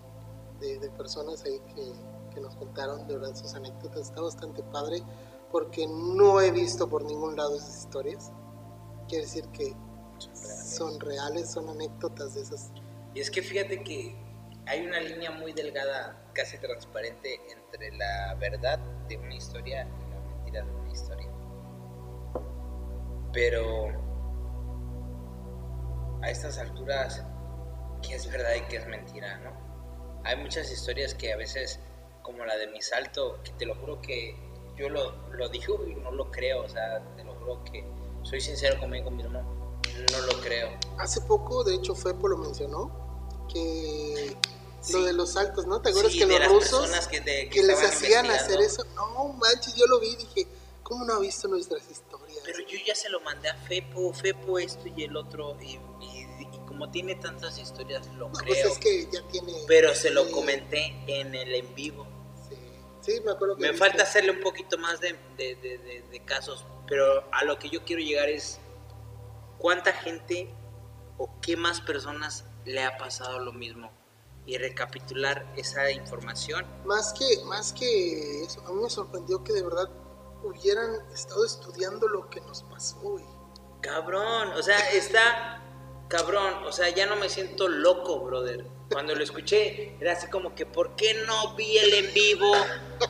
[0.60, 1.92] de, de personas ahí que,
[2.32, 4.02] que nos contaron de verdad sus anécdotas.
[4.02, 5.02] Está bastante padre
[5.50, 8.32] porque no he visto por ningún lado esas historias.
[9.08, 9.74] Quiere decir que
[10.18, 12.70] son reales, son anécdotas de esas.
[13.14, 14.16] Y es que fíjate que
[14.66, 18.78] hay una línea muy delgada, casi transparente, entre la verdad
[19.08, 21.28] de una historia y la mentira de una historia.
[23.32, 23.88] Pero
[26.22, 27.24] a estas alturas,
[28.00, 29.50] ¿qué es verdad y qué es mentira, no?
[30.24, 31.80] Hay muchas historias que a veces,
[32.22, 34.36] como la de mi salto, que te lo juro que
[34.76, 37.84] yo lo, lo digo y no lo creo, o sea, te lo juro que
[38.22, 39.40] soy sincero conmigo mismo,
[40.12, 40.70] no lo creo.
[40.98, 44.36] Hace poco, de hecho, Fepo lo mencionó, que
[44.80, 44.92] Sí.
[44.94, 45.80] lo de los saltos, ¿no?
[45.80, 48.30] ¿Te acuerdas Sí, que de los las rusos personas que, te- que les estaban hacían
[48.30, 48.84] hacer eso?
[48.96, 50.48] No manches, yo lo vi y dije,
[50.82, 52.40] ¿cómo no ha visto nuestras historias?
[52.44, 55.74] Pero yo ya se lo mandé a Fepo, Fepo esto y el otro, y,
[56.04, 58.72] y- y como tiene tantas historias, lo No, pues creo.
[58.72, 59.52] es que ya tiene.
[59.68, 62.06] Pero se lo comenté en el en vivo.
[63.02, 63.62] Sí, me acuerdo que.
[63.62, 63.86] Me viste.
[63.86, 67.68] falta hacerle un poquito más de, de- de- de- de casos, pero a lo que
[67.68, 68.58] yo quiero llegar es
[69.58, 70.48] cuánta gente
[71.18, 73.90] o qué más personas le ha pasado lo mismo
[74.46, 76.64] y recapitular esa información.
[76.84, 79.88] Más que, más que eso, a mí me sorprendió que de verdad
[80.42, 83.24] hubieran estado estudiando lo que nos pasó, güey.
[83.80, 85.60] Cabrón, o sea, está
[86.08, 88.66] cabrón, o sea, ya no me siento loco, brother.
[88.92, 92.52] Cuando lo escuché, era así como que, ¿por qué no vi el en vivo?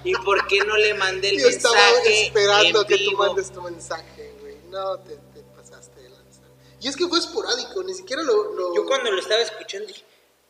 [0.04, 3.52] ¿Y por qué no le mandé el Yo estaba mensaje esperando en que tú mandes
[3.52, 4.56] tu mensaje, güey.
[4.70, 6.42] No, te, te pasaste de lanza.
[6.80, 8.52] Y es que fue esporádico, ni siquiera lo.
[8.54, 10.04] lo- Yo cuando lo estaba escuchando dije,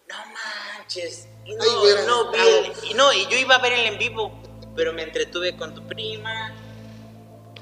[0.09, 0.16] no
[0.78, 3.86] manches, y no, hubieras no vi el- y no, y yo iba a ver el
[3.86, 4.32] en vivo,
[4.76, 6.54] pero me entretuve con tu prima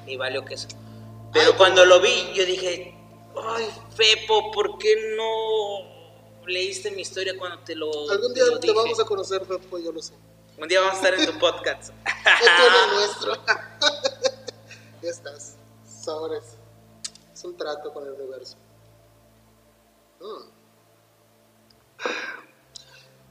[0.07, 0.69] y valió que eso.
[1.33, 2.93] Pero Ay, cuando lo vi, yo dije,
[3.41, 5.90] ay, Fepo, ¿por qué no
[6.51, 10.03] leíste mi historia cuando te lo Algún día te vamos a conocer, Fepo, yo lo
[10.03, 10.15] sé.
[10.59, 11.93] Un día vamos a estar en tu podcast.
[12.05, 13.33] Esto es nuestro.
[15.03, 15.57] ya estás.
[16.05, 16.57] Sobres.
[17.33, 18.57] Es un trato con el universo.
[20.21, 20.51] Mm.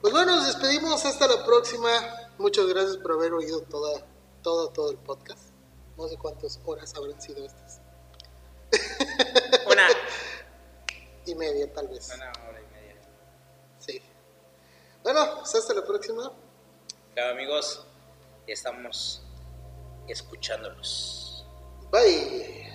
[0.01, 1.89] Pues bueno, nos despedimos hasta la próxima.
[2.37, 4.01] Muchas gracias por haber oído toda,
[4.41, 5.49] todo, todo el podcast.
[5.97, 7.81] No sé cuántas horas habrán sido estas.
[9.69, 9.87] Una,
[11.25, 12.09] Y media, tal vez.
[12.15, 12.59] una hora.
[15.11, 16.31] Bueno, pues hasta la próxima.
[17.15, 17.83] Claro, amigos,
[18.47, 19.23] ya estamos
[20.07, 21.47] escuchándolos.
[21.91, 22.68] Bye.